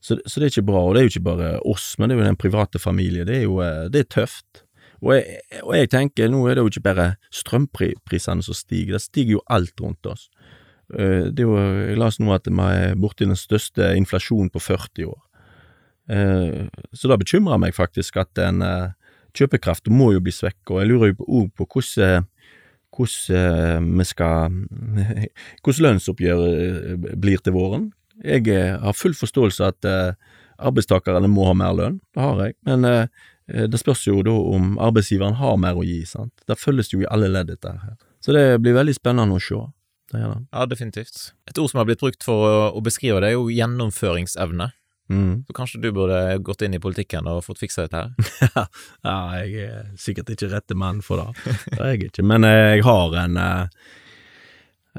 så, 0.00 0.16
så 0.26 0.38
det 0.40 0.46
er 0.46 0.52
ikke 0.52 0.66
bra, 0.70 0.80
og 0.86 0.94
det 0.94 1.00
er 1.00 1.06
jo 1.08 1.12
ikke 1.16 1.26
bare 1.26 1.50
oss, 1.66 1.94
men 1.98 2.08
det 2.08 2.16
er 2.16 2.20
jo 2.22 2.28
den 2.28 2.36
private 2.38 2.78
familie, 2.78 3.24
det 3.26 3.36
er 3.40 3.46
jo 3.48 3.58
eh, 3.64 3.88
det 3.90 4.04
er 4.04 4.10
tøft. 4.14 4.62
Og 5.02 5.12
jeg, 5.14 5.38
og 5.62 5.74
jeg 5.76 5.90
tenker, 5.90 6.28
nå 6.30 6.40
er 6.50 6.56
det 6.58 6.62
jo 6.64 6.70
ikke 6.72 6.86
bare 6.88 7.08
strømprisene 7.34 8.42
som 8.42 8.54
stiger, 8.54 8.96
det 8.96 9.02
stiger 9.04 9.36
jo 9.38 9.42
alt 9.50 9.78
rundt 9.82 10.06
oss. 10.10 10.28
Eh, 10.94 11.28
Det 11.34 11.42
er 11.42 11.46
jo, 11.48 11.56
jeg 11.90 11.98
las 11.98 12.18
nå 12.22 12.32
at 12.34 12.46
vi 12.50 12.54
er 12.66 12.94
borti 12.98 13.26
den 13.26 13.36
største 13.38 13.92
inflasjonen 13.98 14.50
på 14.50 14.58
40 14.62 15.06
år. 15.10 15.20
Eh, 16.08 16.66
Så 16.94 17.08
det 17.10 17.18
bekymrer 17.20 17.58
meg 17.58 17.74
faktisk 17.74 18.16
at 18.16 18.30
den 18.38 18.62
kjøpekraft 19.36 19.90
må 19.92 20.12
jo 20.14 20.20
bli 20.24 20.32
svekket, 20.32 20.70
og 20.70 20.80
jeg 20.80 20.88
lurer 20.88 21.12
jo 21.12 21.48
på- 21.54 21.66
hvordan 21.68 22.26
hvordan 22.98 23.84
vi 23.98 24.04
skal 24.08 24.50
Hvordan 25.62 25.84
lønnsoppgjøret 25.84 26.54
eh, 26.58 27.16
blir 27.20 27.38
til 27.44 27.52
våren. 27.54 27.90
Jeg 28.24 28.48
eh, 28.50 28.76
har 28.82 28.96
full 28.96 29.14
forståelse 29.14 29.72
at 29.72 29.88
eh, 29.88 30.12
arbeidstakerne 30.58 31.30
må 31.30 31.46
ha 31.48 31.54
mer 31.56 31.74
lønn, 31.78 31.98
det 32.14 32.22
har 32.24 32.44
jeg, 32.46 32.56
men 32.66 32.86
eh, 32.88 33.26
det 33.48 33.80
spørs 33.80 34.04
jo 34.08 34.20
da 34.26 34.34
om 34.34 34.74
arbeidsgiveren 34.82 35.38
har 35.38 35.56
mer 35.60 35.78
å 35.78 35.84
gi, 35.86 36.02
sant. 36.08 36.34
Det 36.48 36.58
følges 36.60 36.92
jo 36.92 37.00
i 37.00 37.08
alle 37.08 37.30
ledd, 37.32 37.48
dette 37.48 37.70
her. 37.72 37.94
Så 38.20 38.34
det 38.36 38.58
blir 38.60 38.76
veldig 38.76 38.96
spennende 38.98 39.38
å 39.38 39.42
se. 39.42 39.60
Det 40.12 40.20
det. 40.20 40.40
Ja, 40.52 40.64
definitivt. 40.68 41.30
Et 41.48 41.58
ord 41.60 41.70
som 41.70 41.80
har 41.80 41.88
blitt 41.88 42.00
brukt 42.00 42.24
for 42.24 42.72
å, 42.72 42.82
beskrive 42.84 43.20
det, 43.22 43.30
er 43.30 43.36
jo 43.36 43.48
gjennomføringsevne. 43.52 44.70
Mm. 45.08 45.44
Så 45.48 45.56
kanskje 45.56 45.80
du 45.80 45.88
burde 45.96 46.18
gått 46.44 46.64
inn 46.64 46.76
i 46.76 46.80
politikken 46.80 47.28
og 47.30 47.40
fått 47.46 47.62
fiksa 47.62 47.86
dette 47.86 48.02
her? 48.02 48.66
Ja, 49.06 49.16
jeg 49.40 49.68
er 49.68 49.86
sikkert 50.00 50.34
ikke 50.34 50.50
rette 50.52 50.76
mann 50.76 51.00
for 51.04 51.22
det. 51.22 51.54
Det 51.70 51.78
er 51.78 51.94
jeg 51.94 52.10
ikke. 52.10 52.26
Men 52.28 52.44
jeg 52.48 52.84
har 52.84 53.16
en 53.22 53.40
eh, 53.40 53.88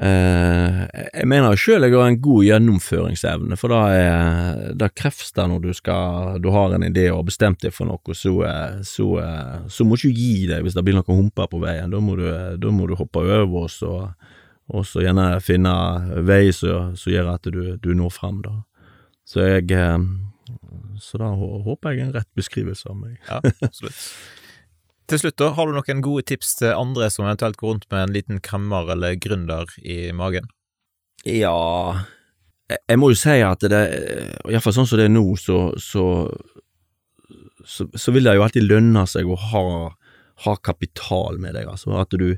eh, 0.00 0.80
Jeg 1.20 1.28
mener 1.28 1.58
sjøl 1.60 1.86
jeg 1.86 1.94
har 1.94 2.08
en 2.10 2.20
god 2.24 2.46
gjennomføringsevne, 2.46 3.58
for 3.60 3.72
da 3.74 3.80
er 3.94 4.62
det 4.80 4.90
krefts 4.98 5.34
det 5.36 5.46
når 5.50 5.62
du 5.64 5.70
skal 5.76 6.40
Du 6.42 6.50
har 6.54 6.74
en 6.74 6.86
idé 6.86 7.08
og 7.10 7.20
har 7.20 7.28
bestemt 7.28 7.60
deg 7.64 7.74
for 7.76 7.90
noe, 7.90 8.16
så, 8.16 8.34
så, 8.86 9.08
så 9.68 9.86
må 9.86 9.98
du 9.98 10.08
ikke 10.08 10.16
gi 10.16 10.48
deg 10.50 10.64
hvis 10.64 10.78
det 10.78 10.84
blir 10.86 10.98
noen 10.98 11.24
humper 11.24 11.50
på 11.50 11.60
veien. 11.62 11.92
Da 11.92 12.00
må 12.02 12.16
du, 12.18 12.26
da 12.60 12.74
må 12.74 12.88
du 12.88 12.96
hoppe 12.98 13.22
over 13.22 13.66
og 13.66 13.70
så, 13.72 13.94
og 14.70 14.86
så 14.86 15.04
gjerne 15.04 15.32
finne 15.44 15.74
vei 16.26 16.48
som 16.54 16.96
gjør 16.96 17.34
at 17.36 17.48
du, 17.52 17.62
du 17.82 17.94
når 17.96 18.12
fram, 18.14 18.42
da. 18.46 18.60
Så 19.30 19.44
jeg 19.46 19.70
eh, 19.76 19.98
Så 21.00 21.20
da 21.20 21.30
håper 21.36 21.94
jeg 21.94 22.08
en 22.08 22.14
rett 22.16 22.28
beskrivelse 22.36 22.88
av 22.90 22.98
meg. 22.98 23.16
Ja, 23.28 23.40
absolutt. 23.62 24.04
Til 25.10 25.18
slutt, 25.18 25.40
da, 25.42 25.48
har 25.56 25.66
du 25.66 25.74
noen 25.74 26.02
gode 26.04 26.22
tips 26.30 26.52
til 26.60 26.76
andre 26.76 27.08
som 27.10 27.24
eventuelt 27.24 27.58
går 27.58 27.72
rundt 27.72 27.86
med 27.90 28.04
en 28.04 28.12
liten 28.14 28.40
kremmer 28.46 28.92
eller 28.94 29.16
gründer 29.18 29.72
i 29.82 30.12
magen? 30.14 30.46
Ja 31.26 31.98
Jeg, 32.70 32.98
må 33.00 33.10
jo 33.10 33.18
si 33.18 33.40
at 33.42 33.66
det 33.68 33.80
Iallfall 34.46 34.76
sånn 34.76 34.86
som 34.86 35.00
det 35.00 35.08
er 35.08 35.12
nå, 35.12 35.24
så, 35.40 35.58
så, 35.82 36.04
så, 37.66 37.88
så 37.90 38.14
vil 38.14 38.28
det 38.28 38.36
jo 38.38 38.44
alltid 38.46 38.68
lønne 38.68 39.02
seg 39.10 39.26
å 39.26 39.38
ha, 39.50 39.64
ha 40.46 40.54
kapital 40.62 41.42
med 41.42 41.58
deg, 41.58 41.66
altså. 41.66 41.96
At 41.98 42.14
du, 42.14 42.36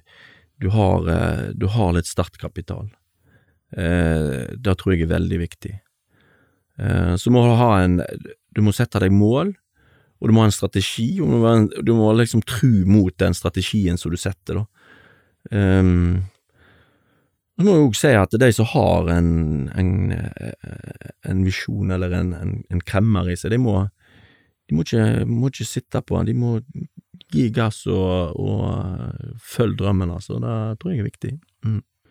du, 0.64 0.68
har, 0.72 1.08
eh, 1.12 1.44
du 1.52 1.68
har 1.76 1.92
litt 1.92 2.08
startkapital. 2.08 2.88
Eh, 3.76 4.48
det 4.56 4.78
tror 4.80 4.96
jeg 4.96 5.04
er 5.04 5.12
veldig 5.12 5.42
viktig. 5.44 5.74
Eh, 6.80 7.14
så 7.20 7.32
må 7.34 7.44
du 7.44 7.52
ha 7.60 7.74
en 7.82 8.00
Du 8.52 8.64
må 8.64 8.72
sette 8.72 9.00
deg 9.04 9.12
mål, 9.12 9.52
og 10.22 10.30
du 10.30 10.34
må 10.36 10.44
ha 10.44 10.48
en 10.52 10.54
strategi, 10.54 11.08
og 11.20 11.26
du 11.32 11.38
må, 11.42 11.48
en- 11.50 11.84
du 11.84 11.92
må 11.98 12.12
liksom 12.14 12.44
tru 12.46 12.84
mot 12.86 13.10
den 13.18 13.34
strategien 13.34 13.98
som 13.98 14.12
du 14.14 14.16
setter, 14.22 14.62
da. 14.62 14.66
Um, 15.50 16.22
så 17.58 17.64
må 17.66 17.72
jeg 17.74 17.86
òg 17.88 17.96
si 17.98 18.12
at 18.16 18.36
de 18.40 18.48
som 18.54 18.68
har 18.70 19.10
en, 19.12 19.32
en, 19.78 19.90
eh, 20.14 21.10
en 21.28 21.42
visjon 21.44 21.90
eller 21.94 22.14
en, 22.16 22.30
en, 22.38 22.80
kremmer 22.86 23.28
i 23.30 23.36
seg, 23.38 23.50
de 23.52 23.58
må, 23.60 23.74
de 24.70 24.78
må, 24.78 24.86
ikke, 24.86 25.26
må 25.28 25.50
ikke 25.50 25.66
sitte 25.68 26.00
på 26.06 26.16
den, 26.20 26.30
de 26.30 26.36
må 26.38 26.54
gi 27.32 27.48
gass 27.54 27.82
og, 27.90 28.38
og 28.40 28.62
eh, 28.70 29.34
følge 29.42 29.78
drømmen, 29.82 30.14
altså. 30.14 30.38
Det 30.42 30.54
tror 30.80 30.94
jeg 30.94 31.02
er 31.02 31.10
viktig. 31.10 31.32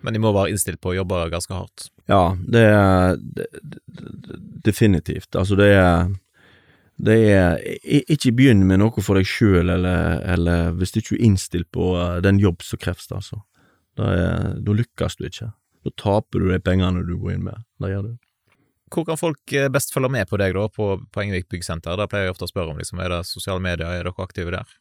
Men 0.02 0.16
de 0.16 0.22
må 0.24 0.32
være 0.36 0.52
innstilt 0.54 0.80
på 0.82 0.92
å 0.94 0.98
jobbe 1.00 1.24
ganske 1.34 1.54
hardt. 1.58 1.88
Ja, 2.12 2.22
det 2.52 2.64
er 2.68 3.18
definitivt. 4.66 5.36
Altså, 5.36 5.56
det 5.60 5.72
er 5.78 6.10
det 7.02 7.18
er 7.34 7.62
Ikke 7.82 8.34
begynn 8.36 8.66
med 8.70 8.82
noe 8.82 9.04
for 9.04 9.18
deg 9.18 9.28
sjøl, 9.30 9.72
eller, 9.74 10.20
eller 10.34 10.76
hvis 10.78 10.94
du 10.94 11.02
ikke 11.02 11.16
er 11.18 11.24
innstilt 11.28 11.70
på 11.74 11.94
eh, 11.98 12.20
den 12.26 12.42
jobb 12.42 12.62
som 12.66 12.82
kreves, 12.82 13.10
altså. 13.12 13.42
Da, 13.98 14.12
lykkes 14.64 15.18
du 15.20 15.26
ikke. 15.28 15.50
Da 15.84 15.94
taper 16.00 16.44
du 16.44 16.52
de 16.52 16.60
pengene 16.64 17.04
du 17.06 17.16
går 17.18 17.36
inn 17.36 17.48
med. 17.48 17.66
Det 17.82 17.90
gjør 17.92 18.12
du. 18.12 18.12
Hvor 18.92 19.08
kan 19.08 19.20
folk 19.20 19.56
eh, 19.56 19.72
best 19.74 19.96
følge 19.96 20.12
med 20.14 20.30
på 20.30 20.38
deg 20.42 20.54
da, 20.58 20.68
på, 20.70 20.94
på 21.02 21.24
Engevik 21.24 21.50
byggsenter? 21.52 21.98
Da 21.98 22.08
pleier 22.12 22.30
jeg 22.30 22.36
ofte 22.36 22.48
å 22.48 22.52
spørre 22.52 22.76
om 22.76 22.80
liksom, 22.80 23.02
er 23.02 23.16
det 23.16 23.24
sosiale 23.30 23.64
medier, 23.64 23.88
er 23.90 24.06
dere 24.06 24.28
aktive 24.28 24.54
der? 24.54 24.78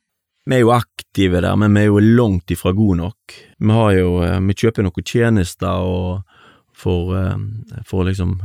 Vi 0.49 0.57
er 0.57 0.63
jo 0.65 0.75
aktive 0.75 1.43
der, 1.45 1.57
men 1.61 1.73
vi 1.77 1.85
er 1.85 1.91
jo 1.91 2.05
langt 2.21 2.53
ifra 2.53 2.73
gode 2.77 3.01
nok. 3.01 3.39
Vi 3.61 3.81
har 3.81 3.97
jo 3.97 4.13
eh, 4.27 4.39
Vi 4.51 4.61
kjøper 4.65 4.87
noen 4.87 5.09
tjenester 5.09 5.89
og 5.89 6.39
for, 6.81 7.13
for 7.85 8.07
liksom 8.09 8.39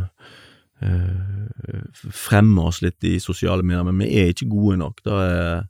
fremme 2.12 2.68
oss 2.68 2.82
litt 2.84 3.04
i 3.08 3.16
sosiale 3.24 3.64
medier, 3.64 3.86
men 3.88 4.02
vi 4.04 4.10
er 4.20 4.34
ikke 4.34 4.50
gode 4.52 4.80
nok. 4.82 5.02
Da 5.06 5.20
er, 5.24 5.68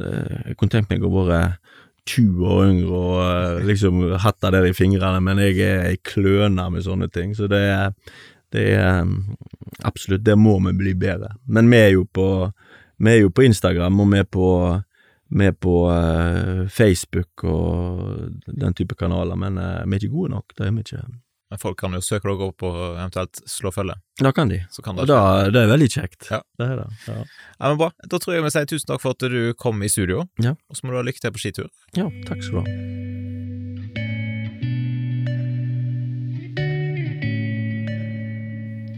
eh, 0.00 0.50
jeg 0.50 0.56
kunne 0.58 0.74
tenkt 0.74 0.90
meg 0.90 1.04
å 1.06 1.12
være 1.14 1.56
20 2.10 2.46
år 2.52 2.64
yngre 2.68 3.00
og 3.00 3.18
eh, 3.24 3.64
liksom 3.70 4.02
hatt 4.20 4.40
det 4.42 4.52
der 4.56 4.68
i 4.68 4.76
fingrene, 4.76 5.22
men 5.24 5.40
jeg 5.42 5.58
er 5.64 5.86
ei 5.88 6.00
kløne 6.04 6.68
med 6.72 6.84
sånne 6.84 7.08
ting, 7.12 7.34
så 7.36 7.48
det 7.50 7.62
er, 7.72 7.94
det 8.52 8.66
er 8.76 9.06
absolutt, 9.84 10.24
der 10.26 10.36
må 10.36 10.58
vi 10.66 10.74
bli 10.82 10.96
bedre. 10.98 11.34
Men 11.46 11.70
vi 11.70 11.80
er 11.80 11.94
jo 11.94 12.04
på, 12.04 12.28
vi 12.98 13.14
er 13.14 13.24
jo 13.24 13.32
på 13.32 13.46
Instagram, 13.46 14.00
og 14.00 14.12
vi 14.12 14.20
er 14.20 14.28
på 14.28 14.50
vi 15.34 15.48
er 15.48 15.54
på 15.56 15.72
eh, 15.90 16.66
Facebook 16.70 17.42
og 17.48 18.30
den 18.46 18.74
type 18.76 18.94
kanaler, 18.94 19.34
men 19.40 19.58
eh, 19.58 19.82
vi 19.88 19.96
er 19.96 20.04
ikke 20.04 20.14
gode 20.14 20.34
nok. 20.36 20.52
Det 20.54 20.66
er 20.66 20.74
vi 20.76 20.84
ikke. 20.84 21.00
Men 21.54 21.60
folk 21.62 21.78
kan 21.78 21.92
jo 21.94 22.00
søke 22.02 22.26
dere 22.26 22.48
opp 22.50 22.64
og 22.66 22.78
eventuelt 22.96 23.38
slå 23.46 23.70
følge. 23.74 23.94
Da 24.18 24.32
kan 24.34 24.50
de, 24.50 24.58
Så 24.74 24.82
kan 24.82 24.98
og 24.98 25.06
det 25.06 25.14
da, 25.14 25.50
det 25.54 25.62
er 25.62 25.70
veldig 25.70 25.88
kjekt. 25.94 26.26
Ja. 26.32 26.40
Det 26.58 26.66
er 26.66 26.76
det. 26.82 26.88
Ja. 27.06 27.14
Ja, 27.60 27.68
men 27.70 27.78
bra. 27.78 27.92
Da 28.10 28.18
tror 28.18 28.34
jeg 28.34 28.42
vi 28.46 28.50
sier 28.56 28.66
tusen 28.66 28.90
takk 28.90 29.02
for 29.04 29.14
at 29.14 29.22
du 29.30 29.54
kom 29.54 29.82
i 29.86 29.88
studio, 29.92 30.26
Ja. 30.42 30.56
og 30.68 30.74
så 30.78 30.82
må 30.86 30.90
du 30.90 30.98
ha 30.98 31.06
lykke 31.06 31.22
til 31.22 31.30
på 31.30 31.38
skitur. 31.46 31.70
ja, 31.94 32.10
takk 32.26 32.42
skal 32.42 32.64
du 32.64 32.66
ha. 32.66 33.03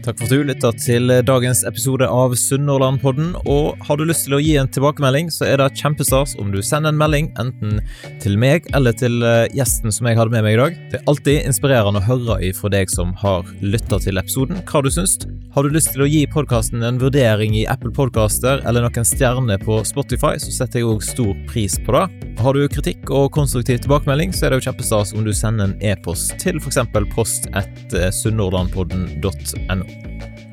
Takk 0.07 0.21
for 0.21 0.29
at 0.29 0.31
du 0.31 0.43
lytta 0.47 0.69
til 0.79 1.11
dagens 1.27 1.65
episode 1.67 2.07
av 2.07 2.31
Sunnhordlandpodden. 2.39 3.33
Og 3.51 3.75
har 3.83 3.97
du 3.99 4.05
lyst 4.07 4.23
til 4.23 4.37
å 4.37 4.39
gi 4.39 4.53
en 4.55 4.69
tilbakemelding, 4.71 5.27
så 5.35 5.43
er 5.49 5.59
det 5.59 5.81
kjempestas 5.81 6.37
om 6.39 6.53
du 6.53 6.61
sender 6.63 6.93
en 6.93 7.01
melding 7.01 7.27
enten 7.43 7.81
til 8.23 8.37
meg 8.39 8.69
eller 8.77 8.95
til 8.95 9.19
eh, 9.27 9.49
gjesten 9.57 9.91
som 9.91 10.07
jeg 10.07 10.15
hadde 10.15 10.31
med 10.31 10.45
meg 10.47 10.55
i 10.55 10.61
dag. 10.61 10.79
Det 10.93 11.01
er 11.01 11.11
alltid 11.11 11.49
inspirerende 11.49 11.99
å 11.99 12.07
høre 12.07 12.39
ifra 12.47 12.71
deg 12.71 12.93
som 12.93 13.11
har 13.19 13.51
lytta 13.59 13.99
til 14.05 14.23
episoden, 14.23 14.63
hva 14.71 14.85
du 14.85 14.87
syns. 14.95 15.17
Har 15.57 15.67
du 15.67 15.75
lyst 15.75 15.91
til 15.91 16.05
å 16.05 16.07
gi 16.07 16.23
podkasten 16.31 16.87
en 16.87 17.03
vurdering 17.03 17.59
i 17.59 17.67
Apple 17.67 17.91
Podcaster 17.91 18.63
eller 18.63 18.87
noen 18.87 19.11
stjerner 19.11 19.59
på 19.59 19.81
Spotify, 19.91 20.37
så 20.39 20.55
setter 20.61 20.85
jeg 20.85 20.87
òg 20.93 21.03
stor 21.03 21.35
pris 21.51 21.75
på 21.83 21.99
det. 21.99 22.26
Har 22.37 22.53
du 22.53 22.67
kritikk 22.69 23.09
og 23.09 23.31
konstruktiv 23.33 23.79
tilbakemelding, 23.81 24.33
så 24.35 24.45
er 24.45 24.53
det 24.53 24.59
jo 24.59 24.67
kjempestas 24.69 25.13
om 25.17 25.25
du 25.25 25.33
sender 25.33 25.71
en 25.71 25.79
e-post 25.81 26.35
til 26.41 26.59
f.eks. 26.61 26.83
post 27.15 27.49
etter 27.57 28.11
sunnhordlandpodden.no. 28.13 29.87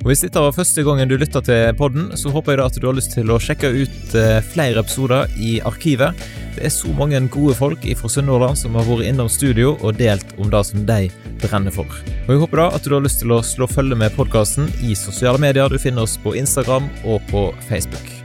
Og 0.04 0.10
Hvis 0.10 0.20
dette 0.20 0.40
var 0.40 0.52
første 0.52 0.82
gangen 0.84 1.08
du 1.08 1.14
lytta 1.16 1.40
til 1.44 1.76
podden, 1.76 2.10
så 2.20 2.32
håper 2.32 2.52
jeg 2.52 2.60
da 2.60 2.66
at 2.68 2.80
du 2.80 2.88
har 2.88 2.96
lyst 2.96 3.14
til 3.16 3.32
å 3.32 3.38
sjekke 3.40 3.70
ut 3.72 4.16
eh, 4.20 4.40
flere 4.52 4.80
episoder 4.84 5.32
i 5.40 5.54
arkivet. 5.64 6.24
Det 6.56 6.66
er 6.68 6.72
så 6.72 6.92
mange 6.96 7.20
gode 7.32 7.56
folk 7.56 7.86
fra 8.00 8.12
Sunnhordland 8.12 8.60
som 8.60 8.76
har 8.76 8.84
vært 8.88 9.08
innom 9.08 9.32
studio 9.32 9.72
og 9.80 9.96
delt 10.00 10.36
om 10.36 10.52
det 10.52 10.64
som 10.68 10.84
de 10.88 11.08
brenner 11.44 11.72
for. 11.72 11.88
Og 12.24 12.34
Jeg 12.34 12.44
håper 12.44 12.64
da 12.64 12.68
at 12.76 12.84
du 12.84 12.92
har 12.96 13.04
lyst 13.04 13.24
til 13.24 13.32
å 13.32 13.40
slå 13.44 13.68
følge 13.68 13.96
med 13.96 14.12
podkasten 14.16 14.68
i 14.84 14.92
sosiale 14.96 15.40
medier. 15.40 15.72
Du 15.72 15.80
finner 15.80 16.04
oss 16.04 16.16
på 16.20 16.36
Instagram 16.36 16.88
og 17.04 17.24
på 17.32 17.48
Facebook. 17.68 18.23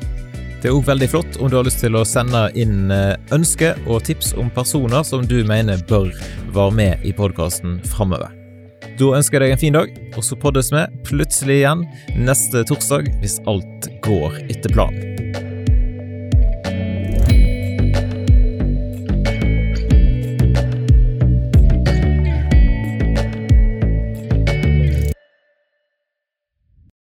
Det 0.60 0.68
er 0.68 0.76
òg 0.76 0.90
veldig 0.90 1.08
flott 1.08 1.38
om 1.40 1.48
du 1.48 1.56
har 1.56 1.64
lyst 1.64 1.80
til 1.80 1.96
å 1.96 2.02
sende 2.04 2.42
inn 2.60 2.92
ønsker 3.32 3.80
og 3.88 4.04
tips 4.10 4.34
om 4.36 4.50
personer 4.52 5.06
som 5.08 5.24
du 5.24 5.38
mener 5.48 5.80
bør 5.88 6.12
være 6.52 6.76
med 6.76 7.08
i 7.08 7.14
podkasten 7.16 7.78
framover. 7.88 8.34
Da 9.00 9.14
ønsker 9.16 9.40
jeg 9.40 9.46
deg 9.46 9.56
en 9.56 9.62
fin 9.62 9.78
dag, 9.78 9.96
og 10.20 10.26
så 10.28 10.36
poddes 10.36 10.74
vi 10.76 10.84
plutselig 11.08 11.62
igjen 11.62 11.86
neste 12.20 12.66
torsdag 12.68 13.08
hvis 13.24 13.40
alt 13.48 13.88
går 14.04 14.42
etter 14.50 14.76
planen. 14.76 15.19